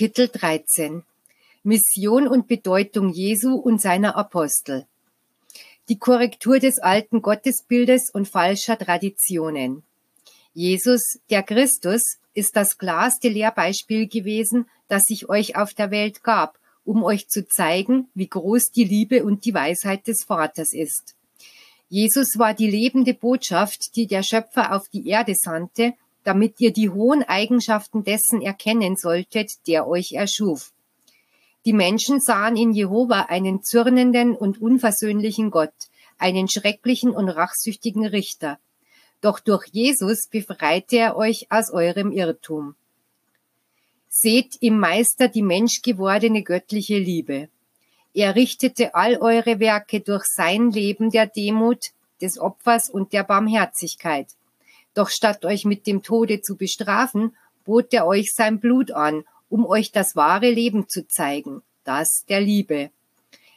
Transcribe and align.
Kapitel 0.00 0.28
13 0.28 1.02
Mission 1.62 2.26
und 2.26 2.48
Bedeutung 2.48 3.10
Jesu 3.10 3.56
und 3.56 3.82
seiner 3.82 4.16
Apostel. 4.16 4.86
Die 5.90 5.98
Korrektur 5.98 6.58
des 6.58 6.78
alten 6.78 7.20
Gottesbildes 7.20 8.08
und 8.10 8.26
falscher 8.26 8.78
Traditionen. 8.78 9.82
Jesus, 10.54 11.18
der 11.28 11.42
Christus, 11.42 12.16
ist 12.32 12.56
das 12.56 12.78
klarste 12.78 13.28
Lehrbeispiel 13.28 14.08
gewesen, 14.08 14.70
das 14.88 15.02
sich 15.02 15.28
euch 15.28 15.56
auf 15.56 15.74
der 15.74 15.90
Welt 15.90 16.22
gab, 16.22 16.58
um 16.86 17.04
euch 17.04 17.28
zu 17.28 17.46
zeigen, 17.46 18.08
wie 18.14 18.28
groß 18.28 18.70
die 18.70 18.84
Liebe 18.84 19.22
und 19.22 19.44
die 19.44 19.52
Weisheit 19.52 20.06
des 20.06 20.24
Vaters 20.24 20.72
ist. 20.72 21.14
Jesus 21.90 22.38
war 22.38 22.54
die 22.54 22.70
lebende 22.70 23.12
Botschaft, 23.12 23.94
die 23.96 24.06
der 24.06 24.22
Schöpfer 24.22 24.74
auf 24.74 24.88
die 24.88 25.06
Erde 25.06 25.34
sandte, 25.36 25.92
damit 26.24 26.60
ihr 26.60 26.72
die 26.72 26.90
hohen 26.90 27.22
Eigenschaften 27.22 28.04
dessen 28.04 28.42
erkennen 28.42 28.96
solltet, 28.96 29.66
der 29.66 29.86
euch 29.86 30.12
erschuf. 30.12 30.72
Die 31.64 31.72
Menschen 31.72 32.20
sahen 32.20 32.56
in 32.56 32.72
Jehova 32.72 33.26
einen 33.28 33.62
zürnenden 33.62 34.34
und 34.34 34.60
unversöhnlichen 34.60 35.50
Gott, 35.50 35.74
einen 36.18 36.48
schrecklichen 36.48 37.10
und 37.10 37.28
rachsüchtigen 37.28 38.06
Richter. 38.06 38.58
Doch 39.20 39.40
durch 39.40 39.66
Jesus 39.66 40.28
befreite 40.30 40.96
er 40.96 41.16
euch 41.16 41.46
aus 41.50 41.70
eurem 41.70 42.12
Irrtum. 42.12 42.74
Seht 44.08 44.56
im 44.60 44.78
Meister 44.78 45.28
die 45.28 45.42
menschgewordene 45.42 46.42
göttliche 46.42 46.98
Liebe. 46.98 47.48
Er 48.12 48.34
richtete 48.34 48.94
all 48.94 49.18
eure 49.18 49.60
Werke 49.60 50.00
durch 50.00 50.24
sein 50.24 50.70
Leben 50.70 51.10
der 51.10 51.26
Demut, 51.26 51.90
des 52.20 52.38
Opfers 52.38 52.90
und 52.90 53.12
der 53.12 53.24
Barmherzigkeit. 53.24 54.28
Doch 54.94 55.08
statt 55.08 55.44
euch 55.44 55.64
mit 55.64 55.86
dem 55.86 56.02
Tode 56.02 56.40
zu 56.40 56.56
bestrafen, 56.56 57.36
bot 57.64 57.92
er 57.92 58.06
euch 58.06 58.32
sein 58.32 58.60
Blut 58.60 58.90
an, 58.90 59.24
um 59.48 59.66
euch 59.66 59.92
das 59.92 60.16
wahre 60.16 60.50
Leben 60.50 60.88
zu 60.88 61.06
zeigen, 61.06 61.62
das 61.84 62.24
der 62.28 62.40
Liebe. 62.40 62.90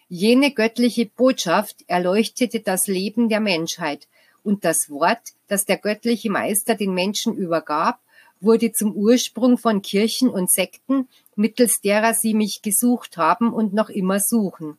Jene 0.09 0.52
göttliche 0.52 1.06
Botschaft 1.08 1.84
erleuchtete 1.88 2.59
das 2.59 2.88
Leben 2.88 3.30
der 3.30 3.40
Menschheit, 3.40 4.08
und 4.44 4.66
das 4.66 4.90
Wort, 4.90 5.22
das 5.48 5.66
der 5.66 5.78
göttliche 5.78 6.30
Meister 6.30 6.75
den 6.75 6.94
Menschen 6.94 7.34
übergab, 7.34 8.00
wurde 8.42 8.73
zum 8.73 8.94
Ursprung 8.94 9.58
von 9.58 9.81
Kirchen 9.81 10.30
und 10.30 10.52
Sekten, 10.52 11.08
mittels 11.36 11.80
derer 11.81 12.14
sie 12.14 12.34
mich 12.34 12.62
gesucht 12.62 13.18
haben 13.18 13.53
und 13.53 13.73
noch 13.73 13.90
immer 13.90 14.20
suchen. 14.20 14.78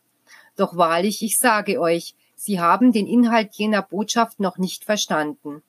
Doch 0.57 0.77
wahrlich, 0.77 1.23
ich 1.23 1.39
sage 1.39 1.81
euch, 1.81 2.15
sie 2.37 2.61
haben 2.61 2.93
den 2.93 3.07
Inhalt 3.07 3.55
jener 3.55 3.83
Botschaft 3.83 4.39
noch 4.39 4.59
nicht 4.59 4.85
verstanden. 4.85 5.63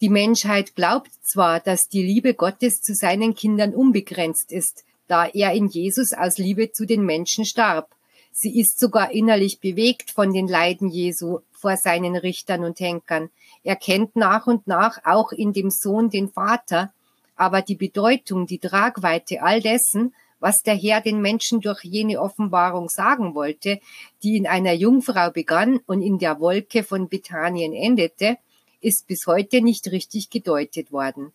Die 0.00 0.08
Menschheit 0.08 0.74
glaubt 0.76 1.10
zwar, 1.22 1.60
dass 1.60 1.88
die 1.88 2.02
Liebe 2.02 2.32
Gottes 2.32 2.80
zu 2.80 2.94
seinen 2.94 3.34
Kindern 3.34 3.74
unbegrenzt 3.74 4.50
ist, 4.50 4.84
da 5.08 5.26
er 5.26 5.52
in 5.52 5.66
Jesus 5.66 6.14
aus 6.14 6.38
Liebe 6.38 6.72
zu 6.72 6.86
den 6.86 7.04
Menschen 7.04 7.44
starb. 7.44 7.94
Sie 8.32 8.58
ist 8.58 8.78
sogar 8.78 9.10
innerlich 9.10 9.60
bewegt 9.60 10.10
von 10.10 10.32
den 10.32 10.48
Leiden 10.48 10.88
Jesu 10.88 11.40
vor 11.50 11.76
seinen 11.76 12.16
Richtern 12.16 12.64
und 12.64 12.80
Henkern. 12.80 13.28
Er 13.62 13.76
kennt 13.76 14.16
nach 14.16 14.46
und 14.46 14.66
nach 14.66 15.04
auch 15.04 15.32
in 15.32 15.52
dem 15.52 15.68
Sohn 15.68 16.08
den 16.08 16.30
Vater, 16.30 16.94
aber 17.36 17.60
die 17.60 17.74
Bedeutung, 17.74 18.46
die 18.46 18.58
Tragweite 18.58 19.42
all 19.42 19.60
dessen, 19.60 20.14
was 20.38 20.62
der 20.62 20.76
Herr 20.76 21.02
den 21.02 21.20
Menschen 21.20 21.60
durch 21.60 21.84
jene 21.84 22.18
Offenbarung 22.18 22.88
sagen 22.88 23.34
wollte, 23.34 23.80
die 24.22 24.38
in 24.38 24.46
einer 24.46 24.72
Jungfrau 24.72 25.30
begann 25.30 25.80
und 25.86 26.00
in 26.00 26.18
der 26.18 26.40
Wolke 26.40 26.84
von 26.84 27.10
Bethanien 27.10 27.74
endete, 27.74 28.38
ist 28.80 29.06
bis 29.06 29.26
heute 29.26 29.60
nicht 29.60 29.90
richtig 29.90 30.30
gedeutet 30.30 30.92
worden. 30.92 31.32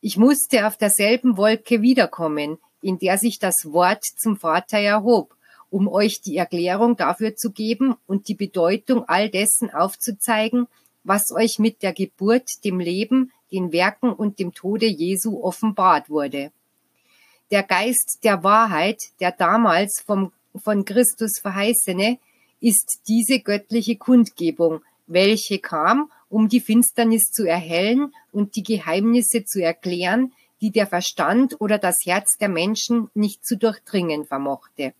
Ich 0.00 0.16
musste 0.16 0.66
auf 0.66 0.76
derselben 0.76 1.36
Wolke 1.36 1.82
wiederkommen, 1.82 2.58
in 2.80 2.98
der 2.98 3.18
sich 3.18 3.38
das 3.38 3.72
Wort 3.72 4.04
zum 4.04 4.36
Vater 4.36 4.78
erhob, 4.78 5.36
um 5.70 5.88
euch 5.88 6.20
die 6.20 6.36
Erklärung 6.36 6.96
dafür 6.96 7.36
zu 7.36 7.52
geben 7.52 7.94
und 8.06 8.28
die 8.28 8.34
Bedeutung 8.34 9.08
all 9.08 9.30
dessen 9.30 9.72
aufzuzeigen, 9.72 10.66
was 11.04 11.32
euch 11.32 11.58
mit 11.58 11.82
der 11.82 11.92
Geburt, 11.92 12.64
dem 12.64 12.80
Leben, 12.80 13.32
den 13.52 13.72
Werken 13.72 14.12
und 14.12 14.38
dem 14.38 14.54
Tode 14.54 14.86
Jesu 14.86 15.42
offenbart 15.42 16.10
wurde. 16.10 16.52
Der 17.50 17.62
Geist 17.62 18.20
der 18.24 18.42
Wahrheit, 18.42 18.98
der 19.20 19.30
damals 19.30 20.00
vom, 20.00 20.32
von 20.56 20.84
Christus 20.84 21.38
verheißene, 21.38 22.18
ist 22.60 23.02
diese 23.08 23.40
göttliche 23.40 23.96
Kundgebung, 23.96 24.80
welche 25.06 25.58
kam 25.58 26.10
um 26.32 26.48
die 26.48 26.60
Finsternis 26.60 27.30
zu 27.30 27.46
erhellen 27.46 28.12
und 28.32 28.56
die 28.56 28.62
Geheimnisse 28.62 29.44
zu 29.44 29.62
erklären, 29.62 30.32
die 30.62 30.70
der 30.70 30.86
Verstand 30.86 31.60
oder 31.60 31.76
das 31.76 32.06
Herz 32.06 32.38
der 32.38 32.48
Menschen 32.48 33.10
nicht 33.14 33.44
zu 33.44 33.56
durchdringen 33.56 34.24
vermochte. 34.24 34.94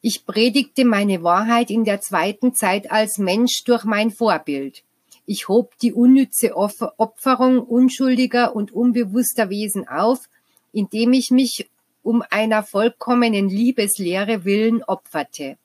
Ich 0.00 0.24
predigte 0.24 0.84
meine 0.84 1.22
Wahrheit 1.22 1.70
in 1.70 1.84
der 1.84 2.00
zweiten 2.00 2.54
Zeit 2.54 2.90
als 2.90 3.18
Mensch 3.18 3.64
durch 3.64 3.84
mein 3.84 4.10
Vorbild. 4.10 4.82
Ich 5.26 5.46
hob 5.46 5.76
die 5.78 5.92
unnütze 5.92 6.56
Opferung 6.56 7.60
unschuldiger 7.60 8.56
und 8.56 8.72
unbewusster 8.72 9.50
Wesen 9.50 9.86
auf, 9.86 10.28
indem 10.72 11.12
ich 11.12 11.30
mich 11.30 11.68
um 12.02 12.24
einer 12.30 12.62
vollkommenen 12.62 13.48
Liebeslehre 13.48 14.44
willen 14.44 14.82
opferte. 14.82 15.58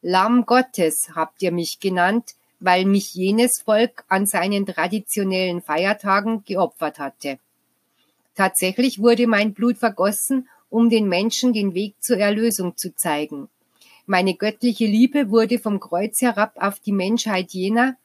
Lamm 0.00 0.46
Gottes 0.46 1.10
habt 1.14 1.42
ihr 1.42 1.52
mich 1.52 1.80
genannt, 1.80 2.36
weil 2.60 2.84
mich 2.84 3.14
jenes 3.14 3.62
Volk 3.62 4.04
an 4.08 4.26
seinen 4.26 4.66
traditionellen 4.66 5.62
Feiertagen 5.62 6.44
geopfert 6.44 6.98
hatte. 6.98 7.38
Tatsächlich 8.34 9.00
wurde 9.00 9.26
mein 9.26 9.52
Blut 9.52 9.78
vergossen, 9.78 10.48
um 10.70 10.90
den 10.90 11.08
Menschen 11.08 11.52
den 11.52 11.74
Weg 11.74 11.94
zur 12.00 12.18
Erlösung 12.18 12.76
zu 12.76 12.94
zeigen. 12.94 13.48
Meine 14.06 14.34
göttliche 14.34 14.86
Liebe 14.86 15.30
wurde 15.30 15.58
vom 15.58 15.80
Kreuz 15.80 16.22
herab 16.22 16.52
auf 16.56 16.80
die 16.80 16.92
Menschheit 16.92 17.50
jener 17.50 17.96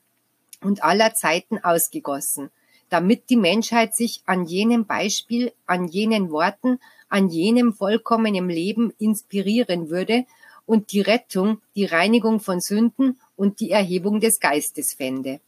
und 0.61 0.83
aller 0.83 1.13
Zeiten 1.13 1.59
ausgegossen, 1.59 2.49
damit 2.89 3.29
die 3.29 3.37
Menschheit 3.37 3.95
sich 3.95 4.21
an 4.25 4.45
jenem 4.45 4.85
Beispiel, 4.85 5.53
an 5.65 5.87
jenen 5.87 6.31
Worten, 6.31 6.79
an 7.09 7.29
jenem 7.29 7.73
vollkommenen 7.73 8.49
Leben 8.49 8.91
inspirieren 8.97 9.89
würde 9.89 10.25
und 10.65 10.91
die 10.91 11.01
Rettung, 11.01 11.61
die 11.75 11.85
Reinigung 11.85 12.39
von 12.39 12.59
Sünden 12.59 13.19
und 13.35 13.59
die 13.59 13.71
Erhebung 13.71 14.19
des 14.19 14.39
Geistes 14.39 14.93
fände. 14.95 15.39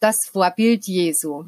Das 0.00 0.16
Vorbild 0.30 0.86
Jesu. 0.86 1.44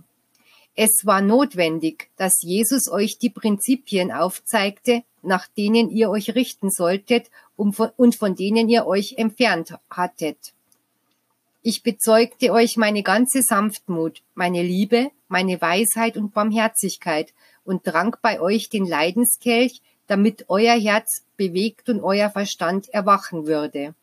Es 0.77 1.05
war 1.05 1.21
notwendig, 1.21 2.11
dass 2.17 2.43
Jesus 2.43 2.91
euch 2.91 3.19
die 3.19 3.31
Prinzipien 3.31 4.11
aufzeigte, 4.11 5.05
nach 5.23 5.47
denen 5.47 5.91
ihr 5.91 6.11
euch 6.11 6.35
richten 6.35 6.71
solltet 6.71 7.31
und 7.57 8.17
von 8.17 8.35
denen 8.35 8.69
ihr 8.69 8.87
euch 8.87 9.15
entfernt 9.17 9.75
hattet. 9.89 10.53
Ich 11.63 11.83
bezeugte 11.83 12.53
euch 12.53 12.77
meine 12.77 13.03
ganze 13.03 13.43
Sanftmut, 13.43 14.21
meine 14.35 14.63
Liebe, 14.63 15.11
meine 15.29 15.61
Weisheit 15.61 16.17
und 16.17 16.35
Barmherzigkeit 16.35 17.33
und 17.65 17.85
trank 17.85 18.21
bei 18.21 18.41
euch 18.41 18.69
den 18.69 18.85
Leidenskelch, 18.85 19.81
damit 20.07 20.45
euer 20.49 20.79
Herz 20.79 21.23
bewegt 21.37 21.89
und 21.89 22.03
euer 22.03 22.29
Verstand 22.29 22.89
erwachen 22.91 23.47
würde. 23.47 23.95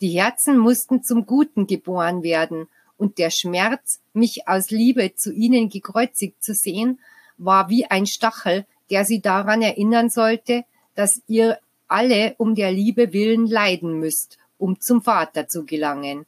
Die 0.00 0.10
Herzen 0.10 0.58
mussten 0.58 1.02
zum 1.02 1.26
Guten 1.26 1.66
geboren 1.66 2.22
werden, 2.22 2.68
und 2.96 3.18
der 3.18 3.30
Schmerz, 3.30 4.00
mich 4.12 4.46
aus 4.46 4.70
Liebe 4.70 5.14
zu 5.14 5.32
ihnen 5.32 5.68
gekreuzigt 5.68 6.42
zu 6.42 6.54
sehen, 6.54 7.00
war 7.36 7.68
wie 7.68 7.86
ein 7.86 8.06
Stachel, 8.06 8.66
der 8.90 9.04
sie 9.04 9.20
daran 9.20 9.62
erinnern 9.62 10.10
sollte, 10.10 10.64
dass 10.94 11.20
ihr 11.26 11.58
alle 11.88 12.34
um 12.38 12.54
der 12.54 12.70
Liebe 12.72 13.12
willen 13.12 13.46
leiden 13.46 13.98
müsst, 13.98 14.38
um 14.58 14.80
zum 14.80 15.02
Vater 15.02 15.48
zu 15.48 15.64
gelangen. 15.64 16.26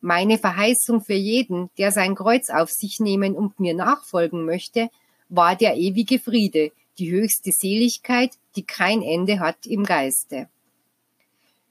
Meine 0.00 0.38
Verheißung 0.38 1.00
für 1.00 1.14
jeden, 1.14 1.70
der 1.78 1.90
sein 1.90 2.14
Kreuz 2.14 2.50
auf 2.50 2.70
sich 2.70 3.00
nehmen 3.00 3.34
und 3.34 3.58
mir 3.58 3.74
nachfolgen 3.74 4.44
möchte, 4.44 4.88
war 5.28 5.56
der 5.56 5.76
ewige 5.76 6.18
Friede, 6.18 6.70
die 6.98 7.10
höchste 7.10 7.50
Seligkeit, 7.50 8.30
die 8.54 8.62
kein 8.62 9.02
Ende 9.02 9.40
hat 9.40 9.66
im 9.66 9.84
Geiste. 9.84 10.48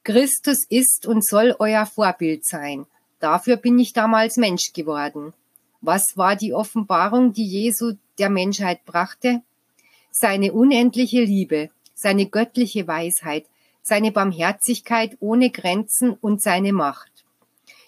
Christus 0.06 0.66
ist 0.69 1.07
und 1.07 1.25
soll 1.25 1.56
euer 1.57 1.88
Vorbild 1.88 2.46
sein. 2.46 2.86
Dafür 3.19 3.57
bin 3.57 3.80
ich 3.80 3.92
damals 3.92 4.38
Mensch 4.38 4.72
geworden. 4.72 5.34
Was 5.81 6.16
war 6.16 6.36
die 6.36 6.54
Offenbarung, 6.54 7.34
die 7.34 7.48
Jesu 7.48 7.94
der 8.19 8.30
Menschheit 8.30 8.86
brachte? 8.86 9.42
Seine 10.12 10.54
unendliche 10.54 11.24
Liebe, 11.24 11.72
seine 11.96 12.28
göttliche 12.28 12.88
Weisheit, 12.88 13.48
seine 13.81 14.12
Barmherzigkeit 14.12 15.18
ohne 15.22 15.50
Grenzen 15.50 16.12
und 16.12 16.40
seine 16.40 16.72
Macht. 16.72 17.12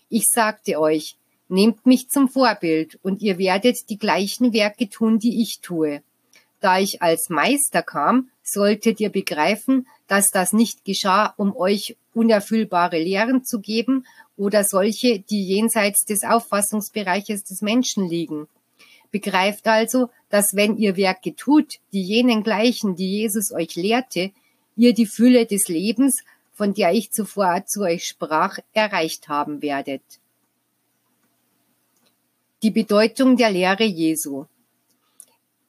Ich 0.09 0.25
sagte 0.27 0.79
euch, 0.79 1.17
nehmt 1.49 1.85
mich 1.85 2.09
zum 2.09 2.29
Vorbild 2.29 2.97
und 3.03 3.21
ihr 3.21 3.37
werdet 3.37 3.91
die 3.91 3.99
gleichen 3.99 4.53
Werke 4.53 4.89
tun, 4.89 5.19
die 5.19 5.43
ich 5.43 5.59
tue. 5.59 6.01
Da 6.61 6.79
ich 6.79 7.03
als 7.03 7.29
Meister 7.29 7.83
kam, 7.83 8.31
solltet 8.41 8.99
ihr 8.99 9.09
begreifen, 9.09 9.87
dass 10.07 10.31
das 10.31 10.53
nicht 10.53 10.83
geschah, 10.83 11.33
um 11.37 11.55
euch 11.55 11.95
unerfüllbare 12.17 12.99
Lehren 12.99 13.43
zu 13.43 13.59
geben 13.59 14.05
oder 14.35 14.63
solche, 14.63 15.19
die 15.19 15.45
jenseits 15.45 16.05
des 16.05 16.23
Auffassungsbereiches 16.23 17.43
des 17.43 17.61
Menschen 17.61 18.07
liegen. 18.07 18.47
Begreift 19.11 19.67
also, 19.67 20.09
dass 20.29 20.55
wenn 20.55 20.77
ihr 20.77 20.97
Werke 20.97 21.35
tut, 21.35 21.75
die 21.93 22.01
jenen 22.01 22.43
gleichen, 22.43 22.95
die 22.95 23.09
Jesus 23.09 23.51
euch 23.51 23.75
lehrte, 23.75 24.31
ihr 24.75 24.93
die 24.93 25.05
Fülle 25.05 25.45
des 25.45 25.67
Lebens, 25.67 26.23
von 26.53 26.73
der 26.73 26.91
ich 26.91 27.11
zuvor 27.11 27.65
zu 27.65 27.81
euch 27.81 28.05
sprach, 28.07 28.59
erreicht 28.73 29.29
haben 29.29 29.61
werdet. 29.61 30.01
Die 32.63 32.71
Bedeutung 32.71 33.37
der 33.37 33.51
Lehre 33.51 33.83
Jesu. 33.83 34.45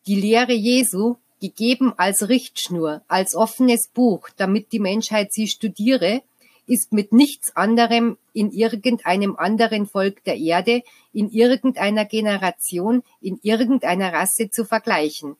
Die 0.06 0.15
Lehre 0.15 0.55
Jesu, 0.55 1.17
gegeben 1.41 1.93
als 1.97 2.29
Richtschnur, 2.29 3.03
als 3.09 3.35
offenes 3.35 3.89
Buch, 3.89 4.31
damit 4.37 4.73
die 4.73 4.81
Menschheit 4.81 5.33
sie 5.33 5.47
studiere, 5.47 6.23
ist 6.69 6.93
mit 6.93 7.12
nichts 7.12 7.56
anderem 7.56 8.19
in 8.35 8.53
irgendeinem 8.53 9.37
anderen 9.37 9.87
Volk 9.87 10.23
der 10.25 10.37
Erde, 10.37 10.82
in 11.12 11.31
irgendeiner 11.31 12.05
Generation, 12.05 13.03
in 13.20 13.41
irgendeiner 13.43 14.12
Rasse 14.12 14.50
zu 14.50 14.65
vergleichen. 14.65 15.37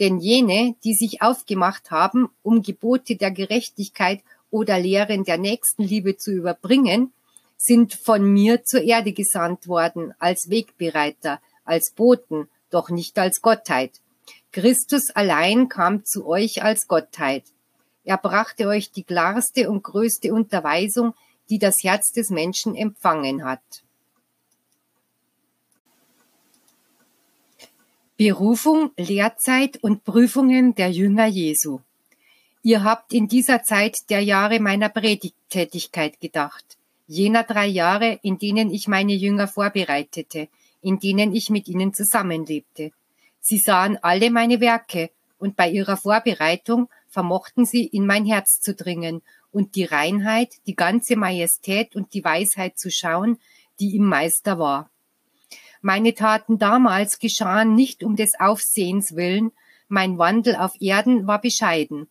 Denn 0.00 0.18
jene, 0.18 0.74
die 0.82 0.94
sich 0.94 1.20
aufgemacht 1.20 1.90
haben, 1.90 2.30
um 2.42 2.62
Gebote 2.62 3.16
der 3.16 3.30
Gerechtigkeit 3.30 4.22
oder 4.50 4.80
Lehren 4.80 5.24
der 5.24 5.38
Nächstenliebe 5.38 6.16
zu 6.16 6.32
überbringen, 6.32 7.12
sind 7.58 7.94
von 7.94 8.24
mir 8.24 8.64
zur 8.64 8.82
Erde 8.82 9.12
gesandt 9.12 9.68
worden 9.68 10.14
als 10.18 10.50
Wegbereiter, 10.50 11.40
als 11.64 11.92
Boten, 11.92 12.48
doch 12.70 12.88
nicht 12.88 13.18
als 13.18 13.42
Gottheit. 13.42 13.92
Christus 14.52 15.10
allein 15.10 15.68
kam 15.68 16.04
zu 16.04 16.26
euch 16.26 16.62
als 16.62 16.88
Gottheit. 16.88 17.44
Er 18.04 18.16
brachte 18.16 18.66
euch 18.66 18.90
die 18.90 19.04
klarste 19.04 19.70
und 19.70 19.82
größte 19.82 20.32
Unterweisung, 20.32 21.14
die 21.50 21.58
das 21.58 21.84
Herz 21.84 22.12
des 22.12 22.30
Menschen 22.30 22.74
empfangen 22.74 23.44
hat. 23.44 23.60
Berufung, 28.16 28.92
Lehrzeit 28.96 29.82
und 29.82 30.04
Prüfungen 30.04 30.74
der 30.74 30.90
Jünger 30.90 31.26
Jesu. 31.26 31.80
Ihr 32.62 32.84
habt 32.84 33.12
in 33.12 33.26
dieser 33.26 33.64
Zeit 33.64 33.96
der 34.10 34.20
Jahre 34.20 34.60
meiner 34.60 34.88
Predigttätigkeit 34.88 36.20
gedacht, 36.20 36.76
jener 37.08 37.42
drei 37.42 37.66
Jahre, 37.66 38.20
in 38.22 38.38
denen 38.38 38.70
ich 38.70 38.86
meine 38.86 39.14
Jünger 39.14 39.48
vorbereitete, 39.48 40.48
in 40.80 41.00
denen 41.00 41.34
ich 41.34 41.50
mit 41.50 41.66
ihnen 41.66 41.92
zusammenlebte. 41.94 42.92
Sie 43.40 43.58
sahen 43.58 43.98
alle 44.02 44.30
meine 44.30 44.60
Werke, 44.60 45.10
und 45.42 45.56
bei 45.56 45.68
ihrer 45.68 45.96
Vorbereitung 45.96 46.88
vermochten 47.12 47.66
sie 47.66 47.86
in 47.86 48.06
mein 48.06 48.24
Herz 48.24 48.60
zu 48.60 48.74
dringen 48.74 49.20
und 49.52 49.76
die 49.76 49.84
Reinheit, 49.84 50.54
die 50.66 50.74
ganze 50.74 51.14
Majestät 51.14 51.94
und 51.94 52.14
die 52.14 52.24
Weisheit 52.24 52.78
zu 52.78 52.90
schauen, 52.90 53.38
die 53.78 53.94
im 53.94 54.06
Meister 54.06 54.58
war. 54.58 54.90
Meine 55.82 56.14
Taten 56.14 56.58
damals 56.58 57.18
geschahen 57.18 57.74
nicht 57.74 58.02
um 58.02 58.16
des 58.16 58.40
Aufsehens 58.40 59.14
willen, 59.14 59.52
mein 59.88 60.16
Wandel 60.16 60.56
auf 60.56 60.80
Erden 60.80 61.26
war 61.26 61.40
bescheiden. 61.40 62.08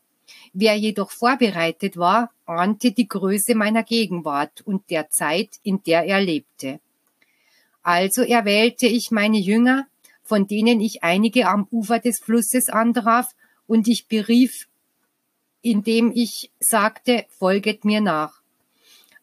Wer 0.53 0.75
jedoch 0.77 1.09
vorbereitet 1.09 1.97
war, 1.97 2.29
ahnte 2.45 2.91
die 2.91 3.07
Größe 3.07 3.55
meiner 3.55 3.83
Gegenwart 3.83 4.61
und 4.61 4.89
der 4.91 5.09
Zeit, 5.09 5.49
in 5.63 5.81
der 5.81 6.03
er 6.03 6.21
lebte. 6.21 6.79
Also 7.81 8.21
erwählte 8.21 8.85
ich 8.85 9.09
meine 9.09 9.39
Jünger, 9.39 9.87
von 10.21 10.45
denen 10.45 10.79
ich 10.79 11.03
einige 11.03 11.47
am 11.47 11.67
Ufer 11.71 11.97
des 11.97 12.19
Flusses 12.19 12.69
antraf, 12.69 13.33
und 13.67 13.87
ich 13.87 14.07
berief 14.07 14.67
indem 15.61 16.11
ich 16.13 16.51
sagte, 16.59 17.25
folget 17.29 17.85
mir 17.85 18.01
nach. 18.01 18.41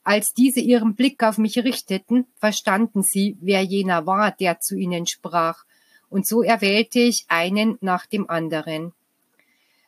Als 0.05 0.33
diese 0.33 0.61
ihren 0.61 0.95
Blick 0.95 1.23
auf 1.23 1.37
mich 1.39 1.59
richteten, 1.59 2.27
verstanden 2.37 3.03
sie, 3.03 3.37
wer 3.41 3.63
jener 3.63 4.07
war, 4.07 4.31
der 4.31 4.61
zu 4.61 4.77
ihnen 4.77 5.07
sprach, 5.07 5.65
und 6.09 6.27
so 6.27 6.43
erwählte 6.43 7.01
ich 7.01 7.27
einen 7.29 7.77
nach 7.83 8.07
dem 8.07 8.31
anderen. 8.31 8.93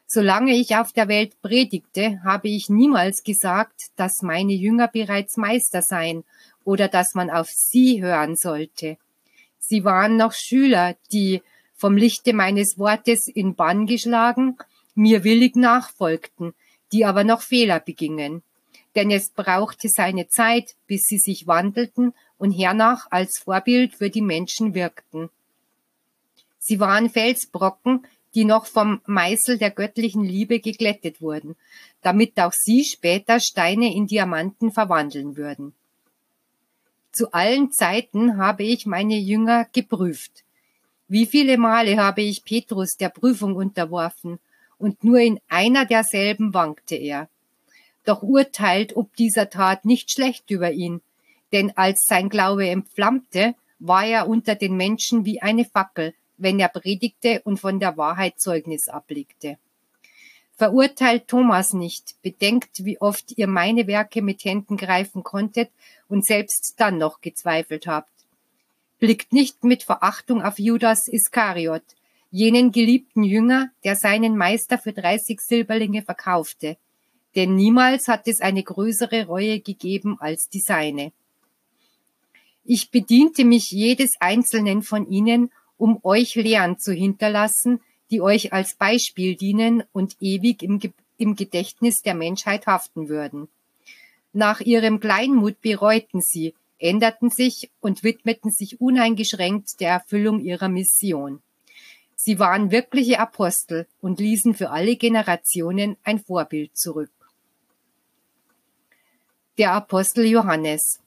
Solange 0.06 0.56
ich 0.56 0.76
auf 0.76 0.92
der 0.92 1.08
Welt 1.08 1.40
predigte, 1.40 2.20
habe 2.24 2.48
ich 2.48 2.68
niemals 2.68 3.22
gesagt, 3.22 3.92
dass 3.96 4.22
meine 4.22 4.52
Jünger 4.52 4.88
bereits 4.88 5.36
Meister 5.36 5.82
seien 5.82 6.24
oder 6.64 6.88
dass 6.88 7.14
man 7.14 7.30
auf 7.30 7.48
sie 7.48 8.02
hören 8.02 8.36
sollte. 8.36 8.98
Sie 9.58 9.84
waren 9.84 10.16
noch 10.16 10.32
Schüler, 10.32 10.96
die 11.12 11.42
vom 11.76 11.96
Lichte 11.96 12.34
meines 12.34 12.76
Wortes 12.76 13.28
in 13.28 13.54
Bann 13.54 13.86
geschlagen 13.86 14.58
mir 14.94 15.24
willig 15.24 15.56
nachfolgten, 15.56 16.54
die 16.92 17.04
aber 17.04 17.24
noch 17.24 17.42
Fehler 17.42 17.80
begingen. 17.80 18.42
Denn 18.96 19.10
es 19.10 19.30
brauchte 19.30 19.88
seine 19.88 20.28
Zeit, 20.28 20.74
bis 20.86 21.02
sie 21.02 21.18
sich 21.18 21.46
wandelten 21.46 22.12
und 22.38 22.52
hernach 22.52 23.06
als 23.10 23.38
Vorbild 23.38 23.94
für 23.94 24.10
die 24.10 24.22
Menschen 24.22 24.74
wirkten. 24.74 25.30
Sie 26.58 26.80
waren 26.80 27.08
Felsbrocken, 27.08 28.06
die 28.34 28.44
noch 28.44 28.66
vom 28.66 29.00
Meißel 29.06 29.58
der 29.58 29.70
göttlichen 29.70 30.24
Liebe 30.24 30.60
geglättet 30.60 31.20
wurden, 31.20 31.56
damit 32.02 32.38
auch 32.38 32.52
sie 32.52 32.84
später 32.84 33.40
Steine 33.40 33.94
in 33.94 34.06
Diamanten 34.06 34.72
verwandeln 34.72 35.36
würden. 35.36 35.72
Zu 37.12 37.32
allen 37.32 37.72
Zeiten 37.72 38.36
habe 38.36 38.62
ich 38.62 38.86
meine 38.86 39.16
Jünger 39.16 39.66
geprüft. 39.72 40.44
Wie 41.08 41.26
viele 41.26 41.58
Male 41.58 41.96
habe 41.96 42.22
ich 42.22 42.44
Petrus 42.44 42.96
der 42.96 43.08
Prüfung 43.08 43.56
unterworfen 43.56 44.38
und 44.80 45.04
nur 45.04 45.18
in 45.20 45.38
einer 45.48 45.84
derselben 45.84 46.54
wankte 46.54 46.96
er. 46.96 47.28
Doch 48.04 48.22
urteilt 48.22 48.96
ob 48.96 49.14
dieser 49.14 49.50
Tat 49.50 49.84
nicht 49.84 50.10
schlecht 50.10 50.50
über 50.50 50.72
ihn, 50.72 51.02
denn 51.52 51.76
als 51.76 52.04
sein 52.06 52.28
Glaube 52.28 52.68
entflammte, 52.68 53.54
war 53.78 54.04
er 54.04 54.28
unter 54.28 54.54
den 54.54 54.76
Menschen 54.76 55.24
wie 55.24 55.42
eine 55.42 55.64
Fackel, 55.64 56.14
wenn 56.36 56.58
er 56.58 56.68
predigte 56.68 57.42
und 57.44 57.58
von 57.58 57.78
der 57.78 57.96
Wahrheit 57.96 58.40
Zeugnis 58.40 58.88
ablegte. 58.88 59.58
Verurteilt 60.56 61.28
Thomas 61.28 61.72
nicht, 61.72 62.16
bedenkt, 62.22 62.84
wie 62.84 63.00
oft 63.00 63.32
ihr 63.38 63.46
meine 63.46 63.86
Werke 63.86 64.20
mit 64.20 64.44
Händen 64.44 64.76
greifen 64.76 65.22
konntet 65.22 65.70
und 66.08 66.26
selbst 66.26 66.74
dann 66.78 66.98
noch 66.98 67.20
gezweifelt 67.20 67.86
habt. 67.86 68.12
Blickt 68.98 69.32
nicht 69.32 69.64
mit 69.64 69.82
Verachtung 69.82 70.42
auf 70.42 70.58
Judas 70.58 71.08
Iskariot, 71.08 71.82
jenen 72.30 72.72
geliebten 72.72 73.24
Jünger, 73.24 73.70
der 73.84 73.96
seinen 73.96 74.36
Meister 74.36 74.78
für 74.78 74.92
30 74.92 75.40
Silberlinge 75.40 76.02
verkaufte. 76.02 76.76
Denn 77.36 77.54
niemals 77.54 78.08
hat 78.08 78.26
es 78.26 78.40
eine 78.40 78.62
größere 78.62 79.26
Reue 79.26 79.60
gegeben 79.60 80.16
als 80.20 80.48
die 80.48 80.60
seine. 80.60 81.12
Ich 82.64 82.90
bediente 82.90 83.44
mich 83.44 83.70
jedes 83.70 84.12
einzelnen 84.20 84.82
von 84.82 85.08
ihnen, 85.08 85.50
um 85.76 85.98
euch 86.02 86.34
Lehren 86.34 86.78
zu 86.78 86.92
hinterlassen, 86.92 87.80
die 88.10 88.20
euch 88.20 88.52
als 88.52 88.74
Beispiel 88.74 89.36
dienen 89.36 89.82
und 89.92 90.16
ewig 90.20 90.62
im, 90.62 90.80
im 91.16 91.36
Gedächtnis 91.36 92.02
der 92.02 92.14
Menschheit 92.14 92.66
haften 92.66 93.08
würden. 93.08 93.48
Nach 94.32 94.60
ihrem 94.60 95.00
Kleinmut 95.00 95.60
bereuten 95.60 96.20
sie, 96.20 96.54
änderten 96.78 97.30
sich 97.30 97.70
und 97.80 98.04
widmeten 98.04 98.50
sich 98.50 98.80
uneingeschränkt 98.80 99.80
der 99.80 99.90
Erfüllung 99.90 100.40
ihrer 100.40 100.68
Mission. 100.68 101.40
Sie 102.22 102.38
waren 102.38 102.70
wirkliche 102.70 103.18
Apostel 103.18 103.86
und 104.02 104.20
ließen 104.20 104.52
für 104.52 104.68
alle 104.68 104.96
Generationen 104.96 105.96
ein 106.04 106.18
Vorbild 106.18 106.76
zurück. 106.76 107.10
Der 109.56 109.72
Apostel 109.72 110.26
Johannes. 110.26 111.00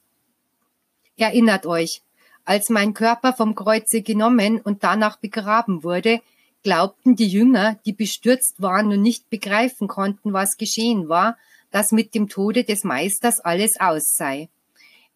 Erinnert 1.16 1.66
euch, 1.66 2.02
als 2.44 2.68
mein 2.68 2.94
Körper 2.94 3.32
vom 3.32 3.54
Kreuze 3.54 4.02
genommen 4.02 4.60
und 4.60 4.82
danach 4.82 5.16
begraben 5.18 5.84
wurde, 5.84 6.20
glaubten 6.64 7.14
die 7.14 7.28
Jünger, 7.28 7.78
die 7.86 7.92
bestürzt 7.92 8.60
waren 8.60 8.88
und 8.88 9.00
nicht 9.00 9.30
begreifen 9.30 9.86
konnten, 9.86 10.32
was 10.32 10.56
geschehen 10.56 11.08
war, 11.08 11.38
dass 11.70 11.92
mit 11.92 12.16
dem 12.16 12.28
Tode 12.28 12.64
des 12.64 12.82
Meisters 12.82 13.38
alles 13.38 13.78
aus 13.78 14.14
sei. 14.14 14.48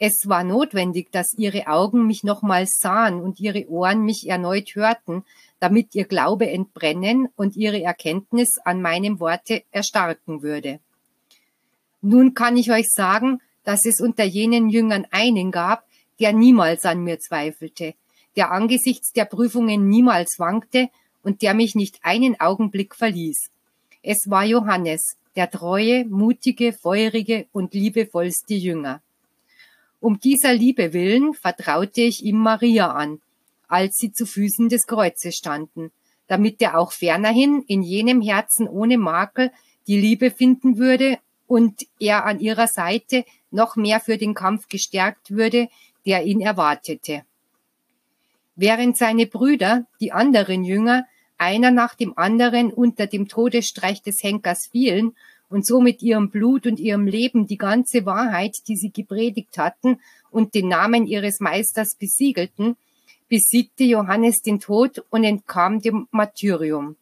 Es 0.00 0.28
war 0.28 0.44
notwendig, 0.44 1.10
dass 1.10 1.34
ihre 1.36 1.66
Augen 1.66 2.06
mich 2.06 2.22
nochmals 2.22 2.78
sahen 2.78 3.20
und 3.20 3.40
ihre 3.40 3.68
Ohren 3.68 4.04
mich 4.04 4.28
erneut 4.28 4.76
hörten, 4.76 5.24
damit 5.58 5.94
ihr 5.94 6.04
Glaube 6.04 6.48
entbrennen 6.48 7.28
und 7.34 7.56
ihre 7.56 7.82
Erkenntnis 7.82 8.58
an 8.64 8.80
meinem 8.80 9.18
Worte 9.18 9.64
erstarken 9.72 10.42
würde. 10.42 10.78
Nun 12.00 12.34
kann 12.34 12.56
ich 12.56 12.70
euch 12.70 12.88
sagen, 12.90 13.40
dass 13.64 13.84
es 13.84 14.00
unter 14.00 14.22
jenen 14.22 14.68
Jüngern 14.68 15.04
einen 15.10 15.50
gab, 15.50 15.84
der 16.20 16.32
niemals 16.32 16.84
an 16.84 17.02
mir 17.02 17.18
zweifelte, 17.18 17.94
der 18.36 18.52
angesichts 18.52 19.12
der 19.12 19.24
Prüfungen 19.24 19.88
niemals 19.88 20.38
wankte 20.38 20.90
und 21.24 21.42
der 21.42 21.54
mich 21.54 21.74
nicht 21.74 21.98
einen 22.02 22.38
Augenblick 22.40 22.94
verließ. 22.94 23.50
Es 24.02 24.30
war 24.30 24.44
Johannes, 24.44 25.16
der 25.34 25.50
treue, 25.50 26.04
mutige, 26.04 26.72
feurige 26.72 27.46
und 27.52 27.74
liebevollste 27.74 28.54
Jünger. 28.54 29.02
Um 30.00 30.20
dieser 30.20 30.54
Liebe 30.54 30.92
willen 30.92 31.34
vertraute 31.34 32.02
ich 32.02 32.24
ihm 32.24 32.38
Maria 32.38 32.92
an, 32.92 33.20
als 33.66 33.98
sie 33.98 34.12
zu 34.12 34.26
Füßen 34.26 34.68
des 34.68 34.86
Kreuzes 34.86 35.34
standen, 35.34 35.90
damit 36.28 36.62
er 36.62 36.78
auch 36.78 36.92
fernerhin 36.92 37.62
in 37.66 37.82
jenem 37.82 38.22
Herzen 38.22 38.68
ohne 38.68 38.98
Makel 38.98 39.50
die 39.86 39.98
Liebe 39.98 40.30
finden 40.30 40.78
würde 40.78 41.18
und 41.46 41.86
er 41.98 42.26
an 42.26 42.38
ihrer 42.40 42.68
Seite 42.68 43.24
noch 43.50 43.76
mehr 43.76 44.00
für 44.00 44.18
den 44.18 44.34
Kampf 44.34 44.68
gestärkt 44.68 45.30
würde, 45.30 45.68
der 46.06 46.24
ihn 46.24 46.40
erwartete. 46.40 47.22
Während 48.54 48.96
seine 48.96 49.26
Brüder, 49.26 49.86
die 50.00 50.12
anderen 50.12 50.64
Jünger, 50.64 51.06
einer 51.38 51.70
nach 51.70 51.94
dem 51.94 52.18
anderen 52.18 52.72
unter 52.72 53.06
dem 53.06 53.28
Todesstreich 53.28 54.02
des 54.02 54.22
Henkers 54.22 54.66
fielen 54.66 55.16
und 55.48 55.66
so 55.66 55.80
mit 55.80 56.02
ihrem 56.02 56.30
Blut 56.30 56.66
und 56.66 56.78
ihrem 56.78 57.06
Leben 57.06 57.46
die 57.46 57.58
ganze 57.58 58.06
Wahrheit, 58.06 58.56
die 58.68 58.76
sie 58.76 58.90
gepredigt 58.90 59.58
hatten 59.58 60.00
und 60.30 60.54
den 60.54 60.68
Namen 60.68 61.06
ihres 61.06 61.40
Meisters 61.40 61.94
besiegelten, 61.94 62.76
besiegte 63.28 63.84
Johannes 63.84 64.42
den 64.42 64.60
Tod 64.60 65.04
und 65.10 65.24
entkam 65.24 65.80
dem 65.80 66.08
Martyrium. 66.10 66.96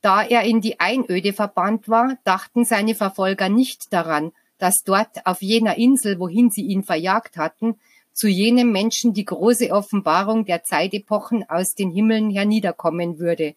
Da 0.00 0.22
er 0.22 0.42
in 0.42 0.60
die 0.60 0.80
Einöde 0.80 1.32
verbannt 1.32 1.88
war, 1.88 2.18
dachten 2.24 2.64
seine 2.64 2.94
Verfolger 2.94 3.48
nicht 3.48 3.92
daran, 3.92 4.32
dass 4.58 4.82
dort 4.84 5.26
auf 5.26 5.42
jener 5.42 5.76
Insel, 5.78 6.18
wohin 6.18 6.50
sie 6.50 6.62
ihn 6.62 6.82
verjagt 6.82 7.36
hatten, 7.36 7.76
zu 8.12 8.28
jenem 8.28 8.72
Menschen 8.72 9.14
die 9.14 9.24
große 9.24 9.70
Offenbarung 9.70 10.44
der 10.44 10.64
Zeitepochen 10.64 11.48
aus 11.48 11.74
den 11.74 11.90
Himmeln 11.90 12.30
herniederkommen 12.30 13.18
würde, 13.18 13.54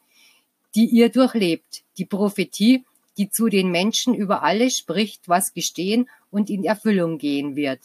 die 0.75 0.85
ihr 0.85 1.09
durchlebt, 1.09 1.83
die 1.97 2.05
Prophetie, 2.05 2.85
die 3.17 3.29
zu 3.29 3.47
den 3.47 3.71
Menschen 3.71 4.13
über 4.13 4.43
alles 4.43 4.77
spricht, 4.77 5.27
was 5.27 5.53
gestehen 5.53 6.09
und 6.31 6.49
in 6.49 6.63
Erfüllung 6.63 7.17
gehen 7.17 7.55
wird. 7.55 7.79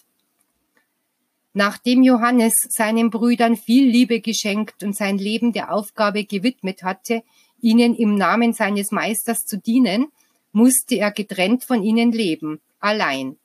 Nachdem 1.52 2.02
Johannes 2.02 2.54
seinen 2.68 3.10
Brüdern 3.10 3.56
viel 3.56 3.88
Liebe 3.88 4.20
geschenkt 4.20 4.82
und 4.84 4.94
sein 4.94 5.18
Leben 5.18 5.52
der 5.52 5.72
Aufgabe 5.72 6.24
gewidmet 6.24 6.82
hatte, 6.82 7.22
ihnen 7.60 7.96
im 7.96 8.14
Namen 8.14 8.52
seines 8.52 8.92
Meisters 8.92 9.44
zu 9.46 9.58
dienen, 9.58 10.12
musste 10.52 10.96
er 10.96 11.10
getrennt 11.10 11.64
von 11.64 11.82
ihnen 11.82 12.12
leben, 12.12 12.60
allein. 12.78 13.36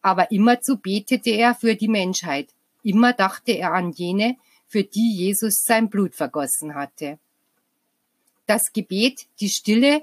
Aber 0.00 0.30
immerzu 0.32 0.76
betete 0.76 1.30
er 1.30 1.54
für 1.54 1.76
die 1.76 1.88
Menschheit, 1.88 2.48
immer 2.82 3.12
dachte 3.12 3.52
er 3.52 3.72
an 3.72 3.92
jene, 3.92 4.36
für 4.66 4.82
die 4.82 5.14
Jesus 5.14 5.62
sein 5.64 5.88
Blut 5.88 6.14
vergossen 6.14 6.74
hatte. 6.74 7.18
Das 8.46 8.72
Gebet, 8.72 9.26
die 9.40 9.48
Stille, 9.48 10.02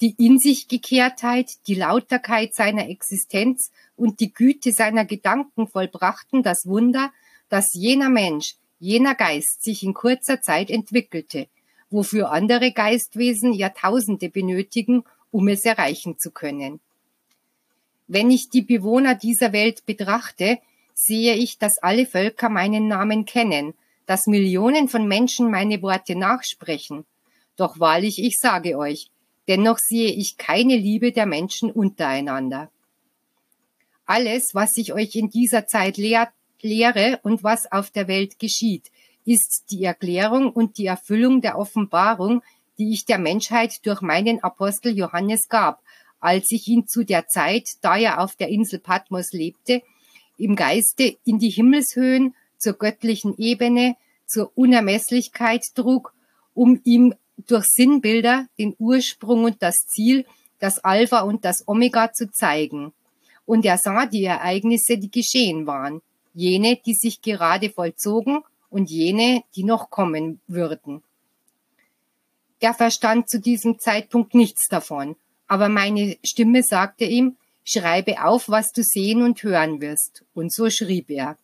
die 0.00 0.14
In 0.18 0.38
sich 0.38 0.68
Gekehrtheit, 0.68 1.52
die 1.66 1.74
Lauterkeit 1.74 2.54
seiner 2.54 2.88
Existenz 2.88 3.70
und 3.96 4.20
die 4.20 4.32
Güte 4.32 4.72
seiner 4.72 5.04
Gedanken 5.04 5.68
vollbrachten 5.68 6.42
das 6.42 6.66
Wunder, 6.66 7.12
dass 7.48 7.72
jener 7.72 8.10
Mensch, 8.10 8.56
jener 8.78 9.14
Geist 9.14 9.62
sich 9.62 9.82
in 9.82 9.94
kurzer 9.94 10.40
Zeit 10.40 10.70
entwickelte, 10.70 11.48
wofür 11.88 12.30
andere 12.30 12.72
Geistwesen 12.72 13.52
Jahrtausende 13.52 14.28
benötigen, 14.28 15.04
um 15.30 15.48
es 15.48 15.64
erreichen 15.64 16.18
zu 16.18 16.30
können. 16.30 16.80
Wenn 18.06 18.30
ich 18.30 18.50
die 18.50 18.62
Bewohner 18.62 19.14
dieser 19.14 19.52
Welt 19.52 19.86
betrachte, 19.86 20.58
sehe 20.94 21.34
ich, 21.34 21.58
dass 21.58 21.78
alle 21.78 22.06
Völker 22.06 22.48
meinen 22.48 22.88
Namen 22.88 23.24
kennen, 23.24 23.74
dass 24.06 24.26
Millionen 24.26 24.88
von 24.88 25.08
Menschen 25.08 25.50
meine 25.50 25.82
Worte 25.82 26.16
nachsprechen. 26.16 27.04
Doch 27.56 27.80
wahrlich, 27.80 28.22
ich 28.22 28.38
sage 28.38 28.78
euch, 28.78 29.10
dennoch 29.48 29.78
sehe 29.78 30.10
ich 30.10 30.36
keine 30.36 30.76
Liebe 30.76 31.12
der 31.12 31.26
Menschen 31.26 31.70
untereinander. 31.70 32.70
Alles, 34.04 34.50
was 34.52 34.76
ich 34.76 34.92
euch 34.92 35.14
in 35.14 35.30
dieser 35.30 35.66
Zeit 35.66 35.96
lehr 35.96 36.30
lehre 36.62 37.20
und 37.22 37.44
was 37.44 37.70
auf 37.70 37.90
der 37.90 38.08
Welt 38.08 38.38
geschieht, 38.38 38.90
ist 39.24 39.64
die 39.70 39.84
Erklärung 39.84 40.50
und 40.50 40.78
die 40.78 40.86
Erfüllung 40.86 41.40
der 41.40 41.58
Offenbarung, 41.58 42.42
die 42.78 42.92
ich 42.92 43.04
der 43.04 43.18
Menschheit 43.18 43.84
durch 43.84 44.00
meinen 44.00 44.42
Apostel 44.42 44.96
Johannes 44.96 45.48
gab, 45.48 45.82
als 46.20 46.50
ich 46.50 46.68
ihn 46.68 46.86
zu 46.86 47.04
der 47.04 47.26
Zeit, 47.26 47.68
da 47.82 47.96
er 47.96 48.20
auf 48.20 48.36
der 48.36 48.48
Insel 48.48 48.78
Patmos 48.78 49.32
lebte, 49.32 49.82
im 50.38 50.54
Geiste 50.56 51.16
in 51.24 51.38
die 51.38 51.50
Himmelshöhen, 51.50 52.34
zur 52.58 52.74
göttlichen 52.74 53.36
Ebene, 53.38 53.96
zur 54.26 54.50
Unermesslichkeit 54.54 55.62
trug, 55.74 56.14
um 56.54 56.80
ihm 56.84 57.14
durch 57.36 57.66
Sinnbilder 57.66 58.46
den 58.58 58.74
Ursprung 58.78 59.44
und 59.44 59.62
das 59.62 59.86
Ziel, 59.86 60.24
das 60.58 60.82
Alpha 60.82 61.20
und 61.20 61.44
das 61.44 61.66
Omega 61.66 62.12
zu 62.12 62.30
zeigen. 62.30 62.92
Und 63.44 63.64
er 63.64 63.78
sah 63.78 64.06
die 64.06 64.24
Ereignisse, 64.24 64.98
die 64.98 65.10
geschehen 65.10 65.66
waren, 65.66 66.02
jene, 66.34 66.76
die 66.84 66.94
sich 66.94 67.22
gerade 67.22 67.70
vollzogen 67.70 68.42
und 68.70 68.90
jene, 68.90 69.42
die 69.54 69.64
noch 69.64 69.90
kommen 69.90 70.40
würden. 70.46 71.02
Er 72.58 72.74
verstand 72.74 73.28
zu 73.28 73.38
diesem 73.38 73.78
Zeitpunkt 73.78 74.34
nichts 74.34 74.68
davon, 74.68 75.16
aber 75.46 75.68
meine 75.68 76.16
Stimme 76.24 76.62
sagte 76.62 77.04
ihm, 77.04 77.36
schreibe 77.64 78.24
auf, 78.24 78.48
was 78.48 78.72
du 78.72 78.82
sehen 78.82 79.22
und 79.22 79.42
hören 79.42 79.80
wirst. 79.80 80.24
Und 80.34 80.52
so 80.52 80.70
schrieb 80.70 81.10
er. 81.10 81.36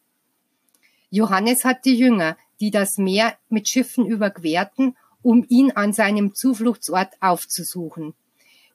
Johannes 1.11 1.65
hatte 1.65 1.91
Jünger, 1.91 2.37
die 2.61 2.71
das 2.71 2.97
Meer 2.97 3.37
mit 3.49 3.69
Schiffen 3.69 4.07
überquerten, 4.07 4.97
um 5.23 5.45
ihn 5.49 5.73
an 5.73 5.93
seinem 5.93 6.35
Zufluchtsort 6.35 7.13
aufzusuchen. 7.21 8.15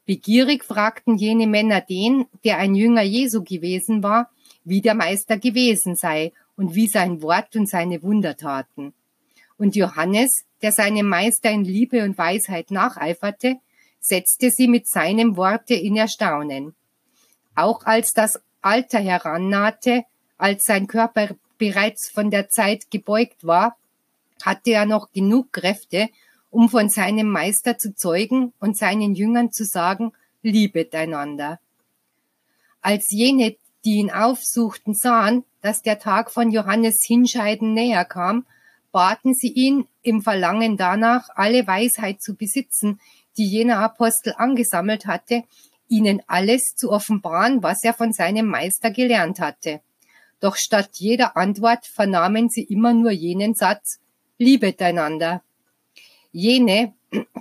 Begierig 0.05 0.63
fragten 0.63 1.17
jene 1.17 1.47
Männer 1.47 1.81
den, 1.81 2.27
der 2.45 2.57
ein 2.57 2.75
Jünger 2.75 3.01
Jesu 3.01 3.43
gewesen 3.43 4.03
war, 4.03 4.29
wie 4.63 4.81
der 4.81 4.95
Meister 4.95 5.37
gewesen 5.37 5.95
sei 5.95 6.31
und 6.55 6.75
wie 6.75 6.87
sein 6.87 7.21
Wort 7.21 7.55
und 7.55 7.67
seine 7.67 8.01
Wunder 8.03 8.37
taten. 8.37 8.93
Und 9.57 9.75
Johannes, 9.75 10.45
der 10.61 10.71
seinem 10.71 11.07
Meister 11.07 11.51
in 11.51 11.63
Liebe 11.63 12.03
und 12.03 12.17
Weisheit 12.17 12.71
nacheiferte, 12.71 13.57
setzte 13.99 14.51
sie 14.51 14.67
mit 14.67 14.87
seinem 14.87 15.35
Worte 15.35 15.73
in 15.73 15.97
Erstaunen. 15.97 16.73
Auch 17.55 17.85
als 17.85 18.13
das 18.13 18.39
Alter 18.61 18.99
herannahte, 18.99 20.03
als 20.37 20.65
sein 20.65 20.87
Körper 20.87 21.29
bereits 21.57 22.09
von 22.09 22.29
der 22.29 22.49
Zeit 22.49 22.91
gebeugt 22.91 23.45
war, 23.45 23.75
hatte 24.43 24.71
er 24.71 24.85
noch 24.85 25.11
genug 25.11 25.51
Kräfte, 25.51 26.09
um 26.49 26.69
von 26.69 26.89
seinem 26.89 27.29
Meister 27.29 27.77
zu 27.77 27.95
zeugen 27.95 28.53
und 28.59 28.77
seinen 28.77 29.15
Jüngern 29.15 29.51
zu 29.51 29.65
sagen, 29.65 30.13
liebet 30.41 30.95
einander. 30.95 31.59
Als 32.81 33.07
jene, 33.09 33.57
die 33.85 33.95
ihn 33.95 34.11
aufsuchten, 34.11 34.93
sahen, 34.93 35.43
dass 35.61 35.81
der 35.81 35.99
Tag 35.99 36.31
von 36.31 36.51
Johannes 36.51 37.03
Hinscheiden 37.05 37.73
näher 37.73 38.05
kam, 38.05 38.45
baten 38.91 39.33
sie 39.33 39.51
ihn 39.51 39.87
im 40.01 40.21
Verlangen 40.21 40.77
danach, 40.77 41.29
alle 41.35 41.67
Weisheit 41.67 42.21
zu 42.21 42.35
besitzen, 42.35 42.99
die 43.37 43.45
jener 43.45 43.79
Apostel 43.79 44.33
angesammelt 44.37 45.05
hatte, 45.05 45.43
ihnen 45.89 46.21
alles 46.27 46.75
zu 46.75 46.91
offenbaren, 46.91 47.63
was 47.63 47.83
er 47.83 47.93
von 47.93 48.13
seinem 48.13 48.47
Meister 48.47 48.91
gelernt 48.91 49.39
hatte. 49.39 49.81
Doch 50.39 50.55
statt 50.55 50.91
jeder 50.93 51.35
Antwort 51.37 51.85
vernahmen 51.85 52.49
sie 52.49 52.63
immer 52.63 52.93
nur 52.93 53.11
jenen 53.11 53.55
Satz, 53.55 53.99
liebet 54.37 54.81
einander. 54.81 55.41
Jene, 56.37 56.93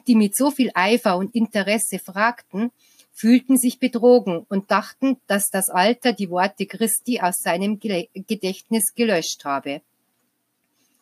die 0.07 0.15
mit 0.15 0.35
so 0.35 0.50
viel 0.50 0.71
Eifer 0.73 1.19
und 1.19 1.35
Interesse 1.35 1.99
fragten, 1.99 2.71
fühlten 3.12 3.59
sich 3.59 3.79
betrogen 3.79 4.47
und 4.49 4.71
dachten, 4.71 5.19
dass 5.26 5.50
das 5.50 5.69
Alter 5.69 6.15
die 6.15 6.31
Worte 6.31 6.65
Christi 6.65 7.21
aus 7.21 7.41
seinem 7.41 7.79
Gedächtnis 7.79 8.95
gelöscht 8.95 9.45
habe. 9.45 9.83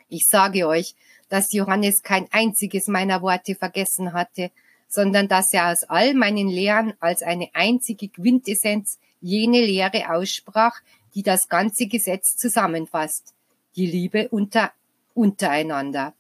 Ich 0.09 0.27
sage 0.27 0.67
euch, 0.67 0.97
dass 1.29 1.53
Johannes 1.53 2.03
kein 2.03 2.27
einziges 2.33 2.89
meiner 2.89 3.23
Worte 3.23 3.55
vergessen 3.55 4.13
hatte, 4.13 4.51
sondern 4.89 5.29
dass 5.29 5.53
er 5.53 5.71
aus 5.71 5.85
all 5.85 6.15
meinen 6.15 6.49
Lehren 6.49 6.95
als 6.99 7.23
eine 7.23 7.49
einzige 7.53 8.09
Quintessenz 8.09 8.99
jene 9.21 9.65
Lehre 9.65 10.11
aussprach, 10.13 10.81
die 11.15 11.23
das 11.23 11.49
ganze 11.49 11.87
Gesetz 11.87 12.37
zusammenfasst, 12.37 13.35
die 13.77 13.87
Liebe 13.87 14.31
unter, 14.31 14.73
untereinander. 15.15 16.13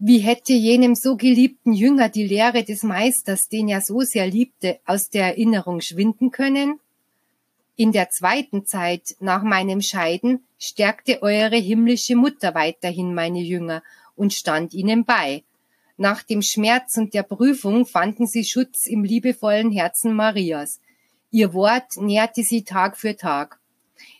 Wie 0.00 0.18
hätte 0.18 0.52
jenem 0.52 0.94
so 0.94 1.16
geliebten 1.16 1.72
Jünger 1.72 2.08
die 2.08 2.26
Lehre 2.26 2.62
des 2.62 2.84
Meisters, 2.84 3.48
den 3.48 3.68
er 3.68 3.80
so 3.80 4.02
sehr 4.02 4.28
liebte, 4.28 4.78
aus 4.86 5.10
der 5.10 5.24
Erinnerung 5.24 5.80
schwinden 5.80 6.30
können? 6.30 6.78
In 7.74 7.90
der 7.90 8.08
zweiten 8.10 8.64
Zeit 8.64 9.16
nach 9.18 9.42
meinem 9.42 9.82
Scheiden 9.82 10.44
stärkte 10.56 11.20
eure 11.22 11.56
himmlische 11.56 12.14
Mutter 12.14 12.54
weiterhin 12.54 13.12
meine 13.12 13.40
Jünger 13.40 13.82
und 14.14 14.32
stand 14.32 14.72
ihnen 14.72 15.04
bei. 15.04 15.42
Nach 15.96 16.22
dem 16.22 16.42
Schmerz 16.42 16.96
und 16.96 17.12
der 17.12 17.24
Prüfung 17.24 17.84
fanden 17.84 18.28
sie 18.28 18.44
Schutz 18.44 18.86
im 18.86 19.02
liebevollen 19.02 19.72
Herzen 19.72 20.14
Marias. 20.14 20.80
Ihr 21.32 21.52
Wort 21.54 21.96
nährte 21.96 22.44
sie 22.44 22.62
Tag 22.62 22.96
für 22.96 23.16
Tag. 23.16 23.58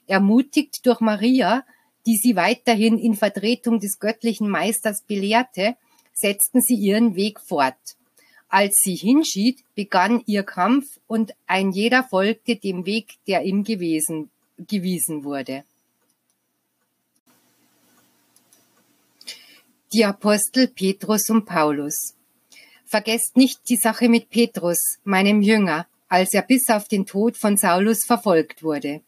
Ermutigt 0.08 0.85
durch 0.87 0.99
Maria 0.99 1.64
die 2.09 2.17
sie 2.17 2.37
weiterhin 2.37 2.99
in 2.99 3.15
Vertretung 3.15 3.81
des 3.81 3.99
göttlichen 3.99 4.49
Meisters 4.49 5.03
belehrte, 5.03 5.77
setzten 6.15 6.62
sie 6.62 6.75
ihren 6.75 7.17
Weg 7.17 7.38
fort. 7.38 7.77
Als 8.49 8.77
sie 8.83 8.95
hinschied, 8.95 9.62
begann 9.75 10.23
ihr 10.25 10.43
Kampf 10.43 10.87
und 11.07 11.35
ein 11.47 11.71
jeder 11.71 12.03
folgte 12.03 12.57
dem 12.57 12.87
Weg, 12.87 13.19
der 13.27 13.43
ihm 13.43 13.62
gewesen, 13.62 14.31
gewiesen 14.57 15.23
wurde. 15.23 15.65
Die 19.93 20.07
Apostel 20.07 20.69
Petrus 20.69 21.29
und 21.29 21.45
Paulus. 21.45 22.15
Vergesst 22.87 23.37
nicht 23.37 23.69
die 23.69 23.77
Sache 23.77 24.09
mit 24.09 24.31
Petrus, 24.31 24.97
meinem 25.05 25.43
Jünger, 25.43 25.87
als 26.09 26.33
er 26.33 26.41
bis 26.41 26.71
auf 26.71 26.88
den 26.88 27.05
Tod 27.05 27.37
von 27.37 27.59
Saulus 27.59 28.07
verfolgt 28.07 28.62
wurde. 28.62 29.03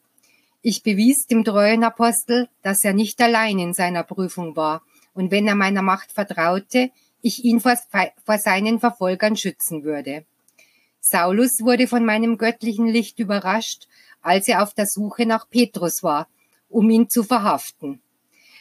Ich 0.63 0.83
bewies 0.83 1.25
dem 1.25 1.43
treuen 1.43 1.83
Apostel, 1.83 2.47
dass 2.61 2.83
er 2.83 2.93
nicht 2.93 3.19
allein 3.19 3.57
in 3.57 3.73
seiner 3.73 4.03
Prüfung 4.03 4.55
war, 4.55 4.83
und 5.13 5.31
wenn 5.31 5.47
er 5.47 5.55
meiner 5.55 5.81
Macht 5.81 6.11
vertraute, 6.11 6.91
ich 7.21 7.43
ihn 7.43 7.59
vor, 7.59 7.75
vor 8.23 8.37
seinen 8.37 8.79
Verfolgern 8.79 9.35
schützen 9.35 9.83
würde. 9.83 10.23
Saulus 10.99 11.61
wurde 11.61 11.87
von 11.87 12.05
meinem 12.05 12.37
göttlichen 12.37 12.87
Licht 12.87 13.17
überrascht, 13.17 13.87
als 14.21 14.47
er 14.47 14.61
auf 14.61 14.73
der 14.75 14.85
Suche 14.85 15.25
nach 15.25 15.49
Petrus 15.49 16.03
war, 16.03 16.27
um 16.69 16.89
ihn 16.91 17.09
zu 17.09 17.23
verhaften. 17.23 17.99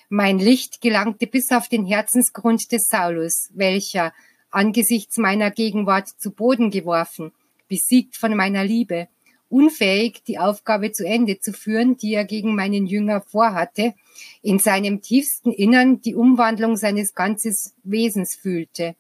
Mein 0.09 0.39
Licht 0.39 0.81
gelangte 0.81 1.27
bis 1.27 1.53
auf 1.53 1.69
den 1.69 1.85
Herzensgrund 1.85 2.73
des 2.73 2.89
Saulus, 2.89 3.51
welcher, 3.53 4.13
angesichts 4.51 5.19
meiner 5.19 5.51
Gegenwart 5.51 6.09
zu 6.09 6.33
Boden 6.33 6.71
geworfen, 6.71 7.33
besiegt 7.69 8.17
von 8.17 8.35
meiner 8.35 8.65
Liebe, 8.65 9.09
unfähig, 9.51 10.23
die 10.27 10.39
Aufgabe 10.39 10.93
zu 10.93 11.05
Ende 11.05 11.41
zu 11.41 11.53
führen, 11.53 11.97
die 11.97 12.15
er 12.15 12.25
gegen 12.25 12.55
meinen 12.55 12.87
Jünger 12.87 13.21
vorhatte, 13.21 13.95
in 14.43 14.59
seinem 14.59 15.03
tiefsten 15.03 15.53
Innern 15.53 16.01
die 16.01 16.15
Umwandlung 16.15 16.77
seines 16.77 17.15
ganzen 17.15 17.55
Wesens 17.83 18.35
fühlte 18.35 18.95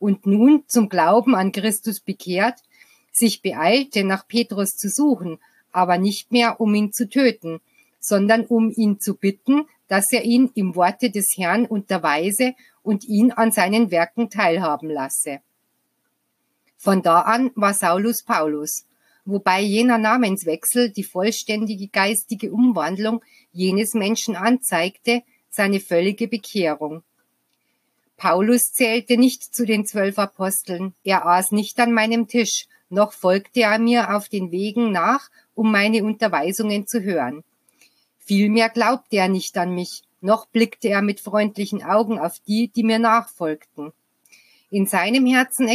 und 0.00 0.26
nun 0.26 0.64
zum 0.66 0.88
Glauben 0.88 1.36
an 1.36 1.52
Christus 1.52 2.00
bekehrt, 2.00 2.58
sich 3.12 3.42
beeilte, 3.42 4.02
nach 4.02 4.26
Petrus 4.26 4.76
zu 4.76 4.88
suchen, 4.88 5.38
aber 5.72 5.98
nicht 5.98 6.32
mehr, 6.32 6.60
um 6.60 6.74
ihn 6.74 6.92
zu 6.92 7.08
töten, 7.08 7.60
sondern 8.00 8.46
um 8.46 8.72
ihn 8.74 8.98
zu 8.98 9.14
bitten, 9.14 9.66
dass 9.88 10.10
er 10.10 10.24
ihn 10.24 10.50
im 10.54 10.74
Worte 10.74 11.10
des 11.10 11.34
Herrn 11.36 11.66
unterweise 11.66 12.54
und 12.82 13.04
ihn 13.04 13.30
an 13.30 13.52
seinen 13.52 13.90
Werken 13.90 14.30
teilhaben 14.30 14.88
lasse. 14.88 15.40
Von 16.78 17.02
da 17.02 17.20
an 17.20 17.50
war 17.56 17.74
Saulus 17.74 18.22
Paulus, 18.22 18.86
wobei 19.24 19.60
jener 19.60 19.98
Namenswechsel 19.98 20.90
die 20.90 21.04
vollständige 21.04 21.88
geistige 21.88 22.52
Umwandlung 22.52 23.22
jenes 23.52 23.94
Menschen 23.94 24.36
anzeigte, 24.36 25.22
seine 25.48 25.80
völlige 25.80 26.28
Bekehrung. 26.28 27.02
Paulus 28.16 28.72
zählte 28.72 29.16
nicht 29.16 29.54
zu 29.54 29.64
den 29.64 29.86
zwölf 29.86 30.18
Aposteln, 30.18 30.94
er 31.04 31.26
aß 31.26 31.52
nicht 31.52 31.80
an 31.80 31.92
meinem 31.92 32.28
Tisch, 32.28 32.66
noch 32.90 33.12
folgte 33.12 33.60
er 33.60 33.78
mir 33.78 34.14
auf 34.14 34.28
den 34.28 34.50
Wegen 34.50 34.92
nach, 34.92 35.30
um 35.54 35.72
meine 35.72 36.04
Unterweisungen 36.04 36.86
zu 36.86 37.02
hören. 37.02 37.44
Vielmehr 38.18 38.68
glaubte 38.68 39.16
er 39.16 39.28
nicht 39.28 39.56
an 39.56 39.74
mich, 39.74 40.02
noch 40.20 40.46
blickte 40.46 40.88
er 40.88 41.02
mit 41.02 41.20
freundlichen 41.20 41.82
Augen 41.82 42.18
auf 42.18 42.38
die, 42.46 42.68
die 42.68 42.82
mir 42.82 42.98
nachfolgten. 42.98 43.92
In 44.70 44.86
seinem 44.86 45.26
Herzen 45.26 45.66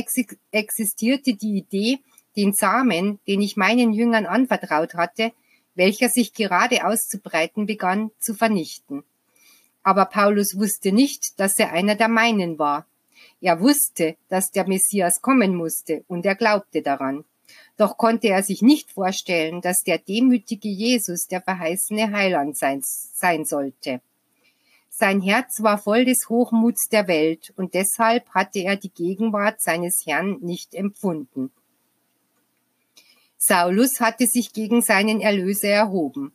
existierte 0.51 1.33
die 1.33 1.57
Idee, 1.57 1.99
den 2.35 2.53
Samen, 2.53 3.19
den 3.27 3.41
ich 3.41 3.57
meinen 3.57 3.93
Jüngern 3.93 4.25
anvertraut 4.25 4.95
hatte, 4.95 5.31
welcher 5.75 6.09
sich 6.09 6.33
gerade 6.33 6.85
auszubreiten 6.85 7.65
begann, 7.65 8.11
zu 8.19 8.33
vernichten. 8.33 9.03
Aber 9.83 10.05
Paulus 10.05 10.57
wusste 10.57 10.91
nicht, 10.91 11.39
dass 11.39 11.59
er 11.59 11.71
einer 11.71 11.95
der 11.95 12.07
meinen 12.07 12.57
war. 12.57 12.87
Er 13.41 13.59
wusste, 13.59 14.15
dass 14.29 14.51
der 14.51 14.67
Messias 14.67 15.21
kommen 15.21 15.55
musste, 15.55 16.03
und 16.07 16.25
er 16.25 16.35
glaubte 16.35 16.81
daran. 16.81 17.23
Doch 17.77 17.97
konnte 17.97 18.29
er 18.29 18.41
sich 18.41 18.61
nicht 18.61 18.91
vorstellen, 18.91 19.61
dass 19.61 19.83
der 19.83 19.99
demütige 19.99 20.69
Jesus 20.69 21.27
der 21.27 21.41
verheißene 21.41 22.11
Heiland 22.11 22.57
sein, 22.57 22.81
sein 22.83 23.45
sollte. 23.45 24.01
Sein 24.89 25.21
Herz 25.21 25.61
war 25.61 25.77
voll 25.77 26.05
des 26.05 26.29
Hochmuts 26.29 26.87
der 26.87 27.07
Welt, 27.07 27.53
und 27.57 27.73
deshalb 27.73 28.29
hatte 28.29 28.59
er 28.59 28.77
die 28.77 28.91
Gegenwart 28.91 29.61
seines 29.61 30.05
Herrn 30.05 30.37
nicht 30.39 30.73
empfunden. 30.73 31.51
Saulus 33.47 33.99
hatte 34.01 34.25
sich 34.25 34.53
gegen 34.53 34.81
seinen 34.81 35.21
Erlöser 35.21 35.69
erhoben. 35.69 36.33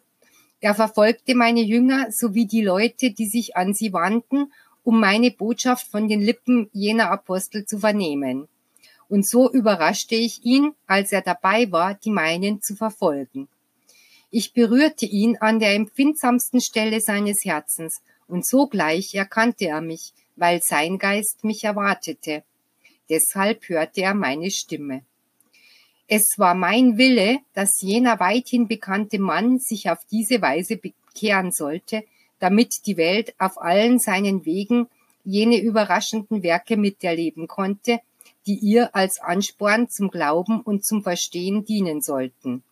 Er 0.61 0.77
verfolgte 0.77 1.35
meine 1.35 1.61
Jünger 1.61 2.12
sowie 2.12 2.46
die 2.46 2.62
Leute, 2.62 3.11
die 3.11 3.27
sich 3.27 3.57
an 3.57 3.75
sie 3.75 3.92
wandten, 3.92 4.53
um 4.85 5.01
meine 5.01 5.33
Botschaft 5.33 5.88
von 5.88 6.07
den 6.07 6.20
Lippen 6.20 6.70
jener 6.73 7.11
Apostel 7.11 7.66
zu 7.66 7.81
vernehmen. 7.81 8.46
Und 9.09 9.27
so 9.27 9.51
überraschte 9.51 10.14
ich 10.14 10.44
ihn, 10.44 10.73
als 10.87 11.11
er 11.11 11.23
dabei 11.23 11.73
war, 11.73 11.94
die 11.94 12.11
meinen 12.11 12.62
zu 12.62 12.77
verfolgen. 12.77 13.49
Ich 14.31 14.53
berührte 14.53 15.05
ihn 15.05 15.37
an 15.38 15.59
der 15.59 15.75
empfindsamsten 15.75 16.61
Stelle 16.61 17.01
seines 17.01 17.44
Herzens, 17.44 18.03
und 18.29 18.46
sogleich 18.46 19.16
erkannte 19.16 19.66
er 19.66 19.81
mich, 19.81 20.12
weil 20.37 20.62
sein 20.62 20.99
Geist 20.99 21.42
mich 21.42 21.64
erwartete. 21.64 22.44
Deshalb 23.09 23.68
hörte 23.68 24.03
er 24.03 24.14
meine 24.14 24.53
Stimme. 24.53 25.03
Es 26.12 26.40
war 26.40 26.57
mein 26.57 26.99
Wille, 26.99 27.38
dass 27.55 27.81
jener 27.81 28.18
weithin 28.18 28.66
bekannte 28.66 29.20
Mann 29.20 29.61
sich 29.61 29.90
auf 29.90 30.05
diese 30.11 30.42
Weise 30.42 30.77
bekehren 30.77 31.53
sollte, 31.53 32.03
damit 32.40 32.85
die 32.87 32.96
Welt 32.96 33.33
auf 33.38 33.62
allen 33.62 34.01
seinen 34.01 34.44
Wegen 34.44 34.88
jene 35.25 35.61
überraschenden 35.61 36.42
Werke 36.42 36.77
miterleben 36.77 37.46
konnte, 37.46 38.01
die 38.44 38.57
ihr 38.57 38.96
als 38.96 39.20
Ansporn 39.20 39.88
zum 39.88 40.11
Glauben 40.11 40.62
und 40.62 40.85
zum 40.85 41.05
Verstehen 41.05 41.64
dienen 41.64 42.01
sollten. 42.01 42.64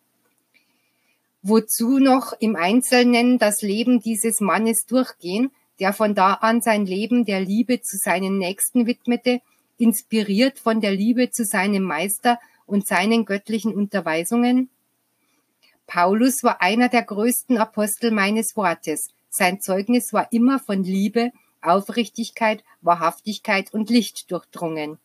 Wozu 1.42 2.00
noch 2.00 2.32
im 2.40 2.56
Einzelnen 2.56 3.38
das 3.38 3.62
Leben 3.62 4.00
dieses 4.00 4.40
Mannes 4.40 4.84
durchgehen, 4.84 5.52
der 5.78 5.92
von 5.92 6.16
da 6.16 6.32
an 6.32 6.60
sein 6.60 6.86
Leben 6.86 7.24
der 7.24 7.40
Liebe 7.40 7.82
zu 7.82 7.98
seinen 7.98 8.38
Nächsten 8.38 8.86
widmete, 8.86 9.40
inspiriert 9.78 10.58
von 10.58 10.80
der 10.80 10.90
Liebe 10.90 11.30
zu 11.30 11.44
seinem 11.44 11.84
Meister 11.84 12.40
und 12.68 12.86
seinen 12.86 13.24
göttlichen 13.24 13.74
Unterweisungen? 13.74 14.70
Paulus 15.86 16.44
war 16.44 16.60
einer 16.60 16.88
der 16.88 17.02
größten 17.02 17.58
Apostel 17.58 18.10
meines 18.10 18.56
Wortes. 18.56 19.08
Sein 19.30 19.60
Zeugnis 19.60 20.12
war 20.12 20.30
immer 20.32 20.58
von 20.58 20.84
Liebe, 20.84 21.32
Aufrichtigkeit, 21.62 22.62
Wahrhaftigkeit 22.82 23.72
und 23.72 23.90
Licht 23.90 24.30
durchdrungen. 24.30 24.98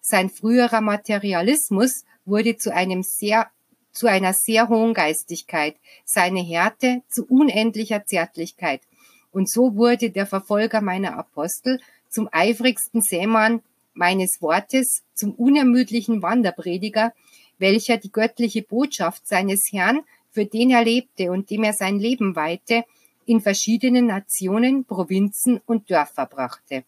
Sein 0.00 0.30
früherer 0.30 0.80
Materialismus 0.80 2.04
wurde 2.24 2.56
zu 2.56 2.72
einem 2.72 3.02
sehr 3.02 3.50
zu 3.90 4.06
einer 4.06 4.32
sehr 4.32 4.68
hohen 4.68 4.94
Geistigkeit, 4.94 5.74
seine 6.04 6.40
Härte 6.40 7.02
zu 7.08 7.24
unendlicher 7.24 8.06
Zärtlichkeit. 8.06 8.80
Und 9.32 9.50
so 9.50 9.74
wurde 9.74 10.10
der 10.10 10.26
Verfolger 10.26 10.80
meiner 10.80 11.18
Apostel 11.18 11.80
zum 12.08 12.28
eifrigsten 12.30 13.02
Sämann 13.02 13.60
meines 13.94 14.40
Wortes 14.40 15.02
zum 15.18 15.34
unermüdlichen 15.34 16.22
Wanderprediger, 16.22 17.12
welcher 17.58 17.96
die 17.96 18.12
göttliche 18.12 18.62
Botschaft 18.62 19.26
seines 19.26 19.72
Herrn, 19.72 20.00
für 20.30 20.46
den 20.46 20.70
er 20.70 20.84
lebte 20.84 21.30
und 21.30 21.50
dem 21.50 21.64
er 21.64 21.72
sein 21.72 21.98
Leben 21.98 22.36
weihte, 22.36 22.84
in 23.26 23.40
verschiedenen 23.40 24.06
Nationen, 24.06 24.84
Provinzen 24.84 25.60
und 25.66 25.90
Dörfer 25.90 26.26
brachte. 26.26 26.84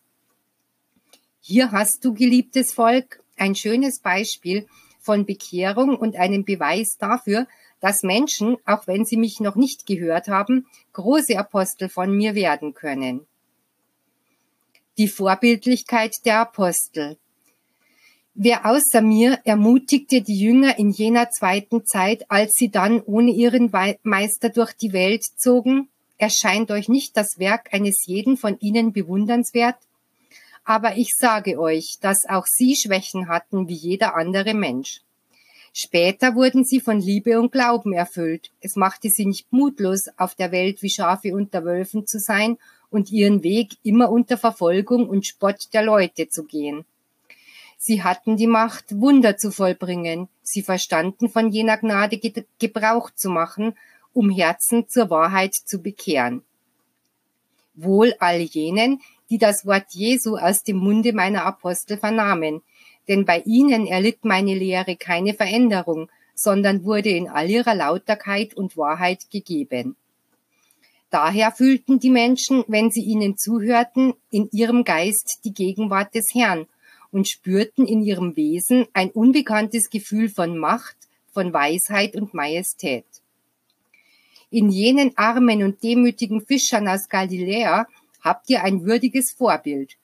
Hier 1.40 1.72
hast 1.72 2.04
du, 2.04 2.14
geliebtes 2.14 2.72
Volk, 2.72 3.22
ein 3.36 3.54
schönes 3.54 3.98
Beispiel 3.98 4.66
von 5.00 5.26
Bekehrung 5.26 5.96
und 5.96 6.16
einen 6.16 6.44
Beweis 6.44 6.96
dafür, 6.98 7.46
dass 7.80 8.02
Menschen, 8.02 8.56
auch 8.64 8.86
wenn 8.86 9.04
sie 9.04 9.16
mich 9.16 9.40
noch 9.40 9.56
nicht 9.56 9.86
gehört 9.86 10.28
haben, 10.28 10.66
große 10.92 11.38
Apostel 11.38 11.88
von 11.88 12.14
mir 12.14 12.34
werden 12.34 12.74
können 12.74 13.26
die 15.00 15.08
Vorbildlichkeit 15.08 16.26
der 16.26 16.40
Apostel. 16.40 17.16
Wer 18.42 18.64
außer 18.64 19.02
mir 19.02 19.38
ermutigte 19.44 20.22
die 20.22 20.40
Jünger 20.40 20.78
in 20.78 20.92
jener 20.92 21.28
zweiten 21.28 21.84
Zeit, 21.84 22.24
als 22.30 22.54
sie 22.54 22.70
dann 22.70 23.02
ohne 23.02 23.32
ihren 23.32 23.70
Meister 24.02 24.48
durch 24.48 24.72
die 24.72 24.94
Welt 24.94 25.22
zogen? 25.36 25.90
Erscheint 26.16 26.70
euch 26.70 26.88
nicht 26.88 27.18
das 27.18 27.38
Werk 27.38 27.74
eines 27.74 28.06
jeden 28.06 28.38
von 28.38 28.58
ihnen 28.60 28.94
bewundernswert? 28.94 29.76
Aber 30.64 30.96
ich 30.96 31.10
sage 31.18 31.60
euch, 31.60 31.98
dass 32.00 32.20
auch 32.30 32.46
sie 32.46 32.76
Schwächen 32.76 33.28
hatten 33.28 33.68
wie 33.68 33.74
jeder 33.74 34.16
andere 34.16 34.54
Mensch. 34.54 35.02
Später 35.74 36.34
wurden 36.34 36.64
sie 36.64 36.80
von 36.80 36.98
Liebe 36.98 37.38
und 37.38 37.52
Glauben 37.52 37.92
erfüllt. 37.92 38.50
Es 38.62 38.74
machte 38.74 39.10
sie 39.10 39.26
nicht 39.26 39.52
mutlos, 39.52 40.04
auf 40.16 40.34
der 40.34 40.50
Welt 40.50 40.80
wie 40.80 40.88
Schafe 40.88 41.34
unter 41.34 41.66
Wölfen 41.66 42.06
zu 42.06 42.18
sein 42.18 42.56
und 42.88 43.10
ihren 43.10 43.42
Weg 43.42 43.76
immer 43.82 44.10
unter 44.10 44.38
Verfolgung 44.38 45.10
und 45.10 45.26
Spott 45.26 45.68
der 45.74 45.82
Leute 45.82 46.30
zu 46.30 46.44
gehen. 46.44 46.86
Sie 47.82 48.02
hatten 48.02 48.36
die 48.36 48.46
Macht, 48.46 49.00
Wunder 49.00 49.38
zu 49.38 49.50
vollbringen. 49.50 50.28
Sie 50.42 50.60
verstanden 50.60 51.30
von 51.30 51.48
jener 51.48 51.78
Gnade 51.78 52.20
Gebrauch 52.58 53.08
zu 53.08 53.30
machen, 53.30 53.72
um 54.12 54.28
Herzen 54.28 54.86
zur 54.86 55.08
Wahrheit 55.08 55.54
zu 55.54 55.80
bekehren. 55.80 56.42
Wohl 57.72 58.14
all 58.18 58.40
jenen, 58.40 59.00
die 59.30 59.38
das 59.38 59.64
Wort 59.64 59.86
Jesu 59.92 60.36
aus 60.36 60.62
dem 60.62 60.76
Munde 60.76 61.14
meiner 61.14 61.46
Apostel 61.46 61.96
vernahmen, 61.96 62.60
denn 63.08 63.24
bei 63.24 63.40
ihnen 63.46 63.86
erlitt 63.86 64.26
meine 64.26 64.54
Lehre 64.54 64.96
keine 64.96 65.32
Veränderung, 65.32 66.10
sondern 66.34 66.84
wurde 66.84 67.08
in 67.08 67.30
all 67.30 67.48
ihrer 67.48 67.74
Lauterkeit 67.74 68.52
und 68.52 68.76
Wahrheit 68.76 69.30
gegeben. 69.30 69.96
Daher 71.08 71.50
fühlten 71.50 71.98
die 71.98 72.10
Menschen, 72.10 72.62
wenn 72.68 72.90
sie 72.90 73.04
ihnen 73.04 73.38
zuhörten, 73.38 74.12
in 74.30 74.50
ihrem 74.52 74.84
Geist 74.84 75.40
die 75.44 75.54
Gegenwart 75.54 76.14
des 76.14 76.34
Herrn 76.34 76.66
und 77.12 77.28
spürten 77.28 77.86
in 77.86 78.02
ihrem 78.02 78.36
Wesen 78.36 78.86
ein 78.92 79.10
unbekanntes 79.10 79.90
Gefühl 79.90 80.28
von 80.28 80.58
Macht, 80.58 80.96
von 81.32 81.52
Weisheit 81.52 82.16
und 82.16 82.34
Majestät. 82.34 83.06
In 84.50 84.68
jenen 84.68 85.16
armen 85.16 85.62
und 85.62 85.82
demütigen 85.82 86.44
Fischern 86.44 86.88
aus 86.88 87.08
Galiläa 87.08 87.86
habt 88.20 88.50
ihr 88.50 88.64
ein 88.64 88.84
würdiges 88.84 89.32
Vorbild. 89.32 89.96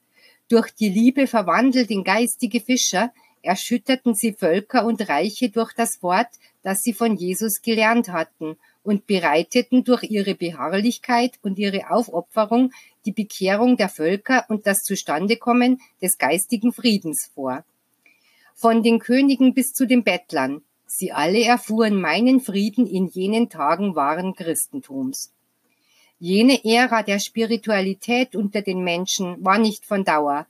Durch 0.48 0.70
die 0.70 0.88
Liebe 0.88 1.26
verwandelt 1.26 1.90
in 1.90 2.04
geistige 2.04 2.60
Fischer, 2.60 3.12
erschütterten 3.42 4.14
sie 4.14 4.32
Völker 4.32 4.84
und 4.84 5.08
Reiche 5.08 5.50
durch 5.50 5.72
das 5.72 6.02
Wort, 6.02 6.28
das 6.62 6.82
sie 6.82 6.92
von 6.92 7.16
Jesus 7.16 7.62
gelernt 7.62 8.08
hatten 8.08 8.56
und 8.86 9.06
bereiteten 9.06 9.82
durch 9.82 10.04
ihre 10.04 10.36
Beharrlichkeit 10.36 11.32
und 11.42 11.58
ihre 11.58 11.90
Aufopferung 11.90 12.72
die 13.04 13.12
Bekehrung 13.12 13.76
der 13.76 13.88
Völker 13.88 14.46
und 14.48 14.66
das 14.66 14.84
Zustandekommen 14.84 15.80
des 16.00 16.18
geistigen 16.18 16.72
Friedens 16.72 17.30
vor. 17.34 17.64
Von 18.54 18.82
den 18.84 19.00
Königen 19.00 19.54
bis 19.54 19.72
zu 19.72 19.86
den 19.86 20.04
Bettlern, 20.04 20.62
sie 20.86 21.10
alle 21.10 21.42
erfuhren 21.44 22.00
meinen 22.00 22.40
Frieden 22.40 22.86
in 22.86 23.08
jenen 23.08 23.48
Tagen 23.50 23.96
wahren 23.96 24.34
Christentums. 24.34 25.32
Jene 26.18 26.64
Ära 26.64 27.02
der 27.02 27.18
Spiritualität 27.18 28.36
unter 28.36 28.62
den 28.62 28.82
Menschen 28.84 29.44
war 29.44 29.58
nicht 29.58 29.84
von 29.84 30.04
Dauer. 30.04 30.46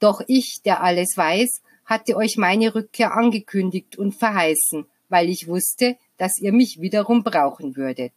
Doch 0.00 0.20
ich, 0.26 0.60
der 0.62 0.82
alles 0.82 1.16
weiß, 1.16 1.62
hatte 1.86 2.16
euch 2.16 2.36
meine 2.36 2.74
Rückkehr 2.74 3.14
angekündigt 3.14 3.96
und 3.96 4.12
verheißen, 4.12 4.86
weil 5.08 5.28
ich 5.28 5.46
wusste, 5.48 5.96
dass 6.20 6.38
ihr 6.38 6.52
mich 6.52 6.82
wiederum 6.82 7.24
brauchen 7.24 7.76
würdet. 7.76 8.12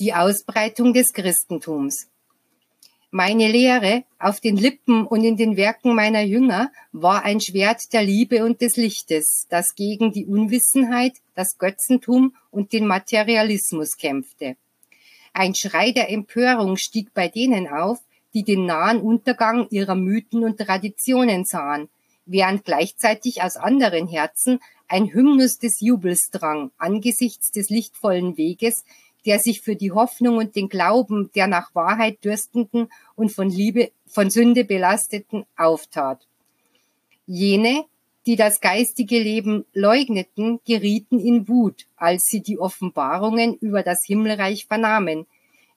Die 0.00 0.12
Ausbreitung 0.12 0.92
des 0.92 1.12
Christentums. 1.12 2.08
Meine 3.12 3.46
Lehre 3.46 4.02
auf 4.18 4.40
den 4.40 4.56
Lippen 4.56 5.06
und 5.06 5.22
in 5.22 5.36
den 5.36 5.56
Werken 5.56 5.94
meiner 5.94 6.22
Jünger 6.22 6.72
war 6.90 7.22
ein 7.22 7.40
Schwert 7.40 7.92
der 7.92 8.02
Liebe 8.02 8.44
und 8.44 8.60
des 8.60 8.76
Lichtes, 8.76 9.46
das 9.50 9.76
gegen 9.76 10.10
die 10.10 10.26
Unwissenheit, 10.26 11.12
das 11.36 11.58
Götzentum 11.58 12.34
und 12.50 12.72
den 12.72 12.88
Materialismus 12.88 13.96
kämpfte. 13.96 14.56
Ein 15.32 15.54
Schrei 15.54 15.92
der 15.92 16.10
Empörung 16.10 16.76
stieg 16.76 17.14
bei 17.14 17.28
denen 17.28 17.68
auf, 17.68 18.00
die 18.34 18.42
den 18.42 18.66
nahen 18.66 19.00
Untergang 19.00 19.68
ihrer 19.70 19.94
Mythen 19.94 20.42
und 20.42 20.58
Traditionen 20.58 21.44
sahen, 21.44 21.88
während 22.26 22.64
gleichzeitig 22.64 23.42
aus 23.42 23.56
anderen 23.56 24.08
Herzen 24.08 24.58
ein 24.88 25.12
Hymnus 25.12 25.58
des 25.58 25.80
Jubels 25.80 26.30
drang 26.30 26.70
angesichts 26.78 27.50
des 27.50 27.70
lichtvollen 27.70 28.36
Weges, 28.36 28.84
der 29.26 29.38
sich 29.38 29.60
für 29.60 29.76
die 29.76 29.92
Hoffnung 29.92 30.36
und 30.36 30.54
den 30.54 30.68
Glauben 30.68 31.30
der 31.34 31.46
nach 31.46 31.74
Wahrheit 31.74 32.24
dürstenden 32.24 32.88
und 33.14 33.32
von 33.32 33.48
Liebe, 33.48 33.90
von 34.06 34.30
Sünde 34.30 34.64
belasteten 34.64 35.44
auftat. 35.56 36.26
Jene, 37.26 37.84
die 38.26 38.36
das 38.36 38.60
geistige 38.60 39.18
Leben 39.18 39.64
leugneten, 39.72 40.60
gerieten 40.66 41.18
in 41.18 41.48
Wut, 41.48 41.86
als 41.96 42.24
sie 42.24 42.40
die 42.40 42.58
Offenbarungen 42.58 43.54
über 43.56 43.82
das 43.82 44.04
Himmelreich 44.04 44.66
vernahmen, 44.66 45.26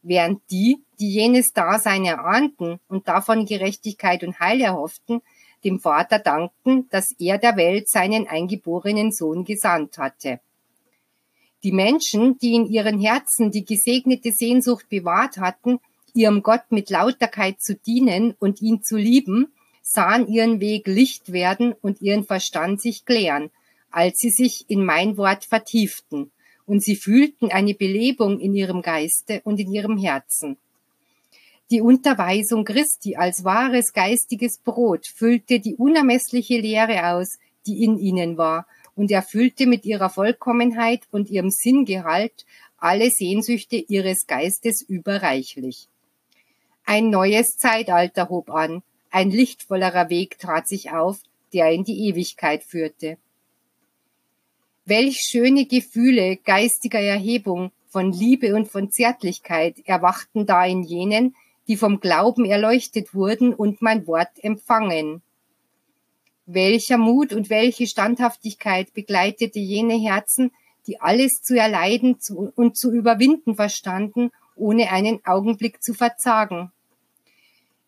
während 0.02 0.42
die, 0.52 0.82
die 1.00 1.10
jenes 1.10 1.54
Dasein 1.54 2.06
erahnten 2.06 2.80
und 2.88 3.08
davon 3.08 3.46
Gerechtigkeit 3.46 4.24
und 4.24 4.40
Heil 4.40 4.62
erhofften, 4.62 5.22
dem 5.64 5.80
Vater 5.80 6.20
dankten, 6.20 6.88
dass 6.90 7.14
er 7.20 7.38
der 7.38 7.58
Welt 7.58 7.90
seinen 7.90 8.28
eingeborenen 8.28 9.12
Sohn 9.12 9.44
gesandt 9.44 9.98
hatte. 9.98 10.40
Die 11.64 11.72
Menschen, 11.72 12.38
die 12.38 12.54
in 12.54 12.66
ihren 12.66 13.00
Herzen 13.00 13.52
die 13.52 13.66
gesegnete 13.66 14.32
Sehnsucht 14.32 14.90
bewahrt 14.90 15.38
hatten, 15.38 15.80
ihrem 16.14 16.44
Gott 16.44 16.64
mit 16.70 16.90
Lauterkeit 16.90 17.62
zu 17.62 17.76
dienen 17.76 18.36
und 18.40 18.62
ihn 18.62 18.84
zu 18.84 18.98
lieben, 18.98 19.54
sahen 19.82 20.28
ihren 20.28 20.60
Weg 20.60 20.88
Licht 20.88 21.32
werden 21.32 21.74
und 21.82 22.02
ihren 22.02 22.24
Verstand 22.24 22.82
sich 22.82 23.06
klären, 23.06 23.50
als 23.92 24.20
sie 24.20 24.30
sich 24.30 24.70
in 24.70 24.86
mein 24.86 25.18
Wort 25.18 25.46
vertieften 25.46 26.32
und 26.68 26.84
sie 26.84 26.98
fühlten 26.98 27.50
eine 27.50 27.74
Belebung 27.74 28.40
in 28.40 28.54
ihrem 28.54 28.84
Geiste 28.84 29.42
und 29.44 29.60
in 29.60 29.72
ihrem 29.72 29.98
Herzen. 29.98 30.58
Die 31.70 31.82
Unterweisung 31.82 32.64
Christi 32.64 33.18
als 33.18 33.44
wahres 33.44 33.92
geistiges 33.92 34.58
Brot 34.60 35.06
füllte 35.06 35.60
die 35.60 35.76
unermessliche 35.76 36.60
Lehre 36.60 37.08
aus, 37.08 37.40
die 37.66 37.84
in 37.84 37.98
ihnen 37.98 38.38
war, 38.38 38.68
und 38.96 39.12
erfüllte 39.12 39.68
mit 39.68 39.84
ihrer 39.84 40.10
Vollkommenheit 40.10 41.02
und 41.12 41.30
ihrem 41.30 41.50
Sinngehalt 41.50 42.46
alle 42.78 43.10
Sehnsüchte 43.10 43.76
ihres 43.76 44.28
Geistes 44.28 44.82
überreichlich. 44.82 45.90
Ein 46.86 47.10
neues 47.10 47.58
Zeitalter 47.58 48.30
hob 48.30 48.50
an, 48.50 48.82
ein 49.12 49.30
lichtvollerer 49.30 50.10
Weg 50.10 50.40
trat 50.40 50.70
sich 50.70 50.92
auf, 50.92 51.20
der 51.54 51.72
in 51.72 51.84
die 51.84 52.08
Ewigkeit 52.08 52.64
führte. 52.64 53.18
Welch 54.86 55.18
schöne 55.20 55.66
Gefühle 55.66 56.38
geistiger 56.38 57.02
Erhebung, 57.02 57.72
von 57.90 58.12
Liebe 58.12 58.54
und 58.54 58.68
von 58.68 58.92
Zärtlichkeit 58.92 59.80
erwachten 59.86 60.46
da 60.46 60.66
in 60.66 60.84
jenen, 60.84 61.36
die 61.68 61.78
vom 61.78 62.00
Glauben 62.00 62.46
erleuchtet 62.46 63.14
wurden 63.14 63.54
und 63.54 63.82
mein 63.82 64.08
Wort 64.08 64.42
empfangen. 64.42 65.22
Welcher 66.46 66.98
Mut 66.98 67.34
und 67.34 67.50
welche 67.50 67.88
Standhaftigkeit 67.88 68.94
begleitete 68.94 69.60
jene 69.60 69.96
Herzen, 69.96 70.52
die 70.88 71.02
alles 71.02 71.42
zu 71.42 71.58
erleiden 71.58 72.18
und 72.56 72.78
zu 72.78 72.92
überwinden 72.92 73.56
verstanden, 73.56 74.32
ohne 74.56 74.90
einen 74.92 75.20
Augenblick 75.26 75.84
zu 75.84 75.94
verzagen. 75.94 76.72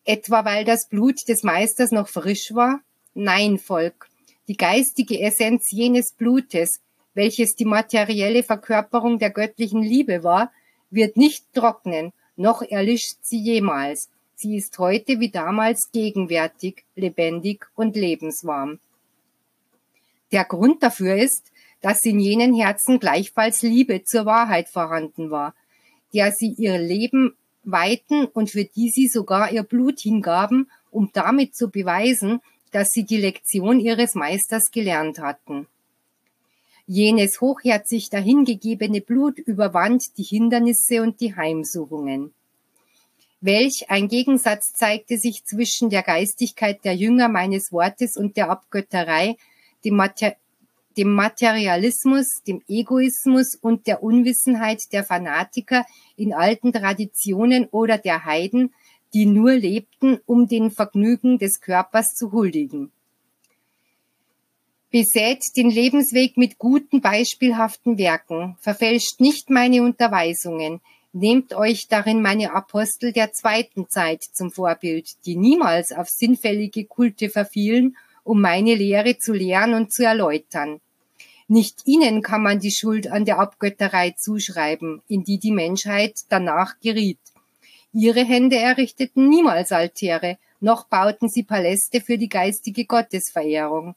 Etwa 0.04 0.44
weil 0.44 0.64
das 0.64 0.88
Blut 0.88 1.26
des 1.28 1.42
Meisters 1.42 1.90
noch 1.90 2.08
frisch 2.08 2.54
war? 2.54 2.80
Nein, 3.14 3.58
Volk. 3.58 4.08
Die 4.48 4.56
geistige 4.56 5.20
Essenz 5.20 5.70
jenes 5.70 6.12
Blutes, 6.12 6.80
welches 7.14 7.54
die 7.54 7.64
materielle 7.64 8.42
Verkörperung 8.42 9.18
der 9.18 9.30
göttlichen 9.30 9.82
Liebe 9.82 10.22
war, 10.22 10.52
wird 10.90 11.16
nicht 11.16 11.44
trocknen, 11.54 12.12
noch 12.40 12.62
erlischt 12.62 13.18
sie 13.22 13.38
jemals. 13.38 14.08
Sie 14.34 14.56
ist 14.56 14.78
heute 14.78 15.20
wie 15.20 15.28
damals 15.28 15.90
gegenwärtig, 15.92 16.84
lebendig 16.96 17.66
und 17.74 17.96
lebenswarm. 17.96 18.78
Der 20.32 20.44
Grund 20.44 20.82
dafür 20.82 21.16
ist, 21.16 21.52
dass 21.82 22.02
in 22.04 22.18
jenen 22.18 22.54
Herzen 22.54 22.98
gleichfalls 22.98 23.60
Liebe 23.60 24.04
zur 24.04 24.24
Wahrheit 24.24 24.68
vorhanden 24.68 25.30
war, 25.30 25.54
der 26.14 26.32
sie 26.32 26.54
ihr 26.56 26.78
Leben 26.78 27.34
weiten 27.62 28.24
und 28.24 28.50
für 28.50 28.64
die 28.64 28.90
sie 28.90 29.08
sogar 29.08 29.52
ihr 29.52 29.62
Blut 29.62 30.00
hingaben, 30.00 30.70
um 30.90 31.10
damit 31.12 31.54
zu 31.54 31.68
beweisen, 31.70 32.40
dass 32.70 32.88
sie 32.90 33.04
die 33.04 33.18
Lektion 33.18 33.80
ihres 33.80 34.14
Meisters 34.14 34.70
gelernt 34.70 35.18
hatten. 35.18 35.66
Jenes 36.92 37.40
hochherzig 37.40 38.10
dahingegebene 38.10 39.00
Blut 39.00 39.38
überwand 39.38 40.18
die 40.18 40.24
Hindernisse 40.24 41.02
und 41.02 41.20
die 41.20 41.36
Heimsuchungen. 41.36 42.34
Welch 43.40 43.88
ein 43.90 44.08
Gegensatz 44.08 44.72
zeigte 44.72 45.16
sich 45.16 45.44
zwischen 45.44 45.90
der 45.90 46.02
Geistigkeit 46.02 46.84
der 46.84 46.96
Jünger 46.96 47.28
meines 47.28 47.70
Wortes 47.70 48.16
und 48.16 48.36
der 48.36 48.50
Abgötterei, 48.50 49.36
dem, 49.84 49.94
Mater 49.94 50.34
dem 50.96 51.14
Materialismus, 51.14 52.42
dem 52.44 52.60
Egoismus 52.66 53.54
und 53.54 53.86
der 53.86 54.02
Unwissenheit 54.02 54.92
der 54.92 55.04
Fanatiker 55.04 55.86
in 56.16 56.34
alten 56.34 56.72
Traditionen 56.72 57.68
oder 57.70 57.98
der 57.98 58.24
Heiden, 58.24 58.74
die 59.14 59.26
nur 59.26 59.52
lebten, 59.52 60.18
um 60.26 60.48
den 60.48 60.72
Vergnügen 60.72 61.38
des 61.38 61.60
Körpers 61.60 62.16
zu 62.16 62.32
huldigen. 62.32 62.90
Besät 64.92 65.44
den 65.56 65.70
Lebensweg 65.70 66.36
mit 66.36 66.58
guten, 66.58 67.00
beispielhaften 67.00 67.96
Werken, 67.96 68.56
verfälscht 68.58 69.20
nicht 69.20 69.48
meine 69.48 69.84
Unterweisungen, 69.84 70.80
nehmt 71.12 71.54
euch 71.54 71.86
darin 71.88 72.20
meine 72.20 72.52
Apostel 72.52 73.12
der 73.12 73.32
zweiten 73.32 73.88
Zeit 73.88 74.24
zum 74.24 74.50
Vorbild, 74.50 75.08
die 75.26 75.36
niemals 75.36 75.92
auf 75.92 76.08
sinnfällige 76.08 76.86
Kulte 76.86 77.30
verfielen, 77.30 77.96
um 78.24 78.40
meine 78.40 78.74
Lehre 78.74 79.16
zu 79.16 79.32
lehren 79.32 79.74
und 79.74 79.92
zu 79.92 80.04
erläutern. 80.04 80.80
Nicht 81.46 81.82
ihnen 81.84 82.20
kann 82.20 82.42
man 82.42 82.58
die 82.58 82.72
Schuld 82.72 83.06
an 83.06 83.24
der 83.24 83.38
Abgötterei 83.38 84.16
zuschreiben, 84.18 85.02
in 85.06 85.22
die 85.22 85.38
die 85.38 85.52
Menschheit 85.52 86.18
danach 86.30 86.80
geriet. 86.80 87.20
Ihre 87.92 88.24
Hände 88.24 88.56
errichteten 88.56 89.28
niemals 89.28 89.70
Altäre, 89.70 90.36
noch 90.58 90.88
bauten 90.88 91.28
sie 91.28 91.44
Paläste 91.44 92.00
für 92.00 92.18
die 92.18 92.28
geistige 92.28 92.86
Gottesverehrung 92.86 93.94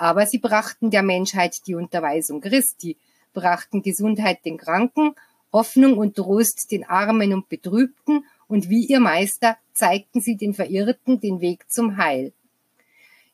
aber 0.00 0.24
sie 0.26 0.38
brachten 0.38 0.90
der 0.90 1.02
Menschheit 1.02 1.66
die 1.66 1.74
Unterweisung 1.74 2.40
Christi, 2.40 2.96
brachten 3.34 3.82
Gesundheit 3.82 4.46
den 4.46 4.56
Kranken, 4.56 5.14
Hoffnung 5.52 5.98
und 5.98 6.16
Trost 6.16 6.70
den 6.70 6.84
Armen 6.84 7.34
und 7.34 7.50
Betrübten, 7.50 8.24
und 8.48 8.70
wie 8.70 8.86
ihr 8.86 8.98
Meister 8.98 9.58
zeigten 9.74 10.22
sie 10.22 10.36
den 10.36 10.54
Verirrten 10.54 11.20
den 11.20 11.42
Weg 11.42 11.70
zum 11.70 11.98
Heil. 11.98 12.32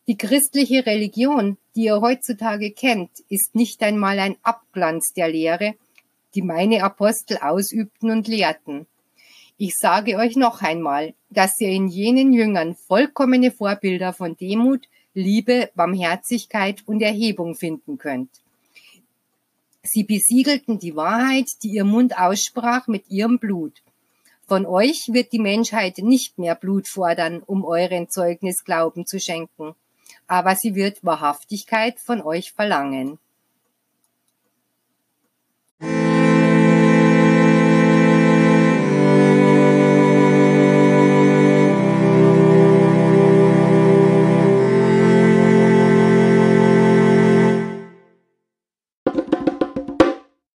Die 0.09 0.19
christliche 0.19 0.85
Religion, 0.85 1.57
die 1.77 1.85
ihr 1.85 2.01
heutzutage 2.01 2.73
kennt, 2.73 3.11
ist 3.29 3.55
nicht 3.55 3.81
einmal 3.85 4.19
ein 4.19 4.37
Abglanz 4.43 5.13
der 5.13 5.29
Lehre, 5.29 5.75
die 6.35 6.43
meine 6.43 6.83
Apostel 6.83 7.39
ausübten 7.39 8.11
und 8.11 8.27
lehrten. 8.27 8.87
Ich 9.57 9.77
sage 9.77 10.17
euch 10.17 10.35
noch 10.35 10.63
einmal, 10.63 11.15
dass 11.31 11.61
ihr 11.61 11.71
in 11.71 11.87
jenen 11.87 12.33
Jüngern 12.33 12.75
vollkommene 12.75 13.53
Vorbilder 13.53 14.13
von 14.13 14.37
Demut, 14.37 14.89
Liebe, 15.17 15.71
Barmherzigkeit 15.75 16.83
und 16.85 17.01
Erhebung 17.01 17.55
finden 17.55 17.97
könnt. 17.97 18.29
Sie 19.83 20.05
besiegelten 20.05 20.79
die 20.79 20.95
Wahrheit, 20.95 21.49
die 21.63 21.71
ihr 21.71 21.85
Mund 21.85 22.19
aussprach, 22.19 22.87
mit 22.87 23.09
ihrem 23.09 23.39
Blut. 23.39 23.81
Von 24.47 24.67
euch 24.67 25.09
wird 25.11 25.33
die 25.33 25.39
Menschheit 25.39 25.97
nicht 25.99 26.39
mehr 26.39 26.55
Blut 26.55 26.87
fordern, 26.87 27.43
um 27.43 27.65
euren 27.65 28.11
Zeugnis 28.11 28.63
Glauben 28.63 29.07
zu 29.07 29.19
schenken, 29.19 29.75
aber 30.27 30.55
sie 30.55 30.75
wird 30.75 31.03
Wahrhaftigkeit 31.03 31.99
von 31.99 32.21
euch 32.21 32.53
verlangen. 32.53 33.19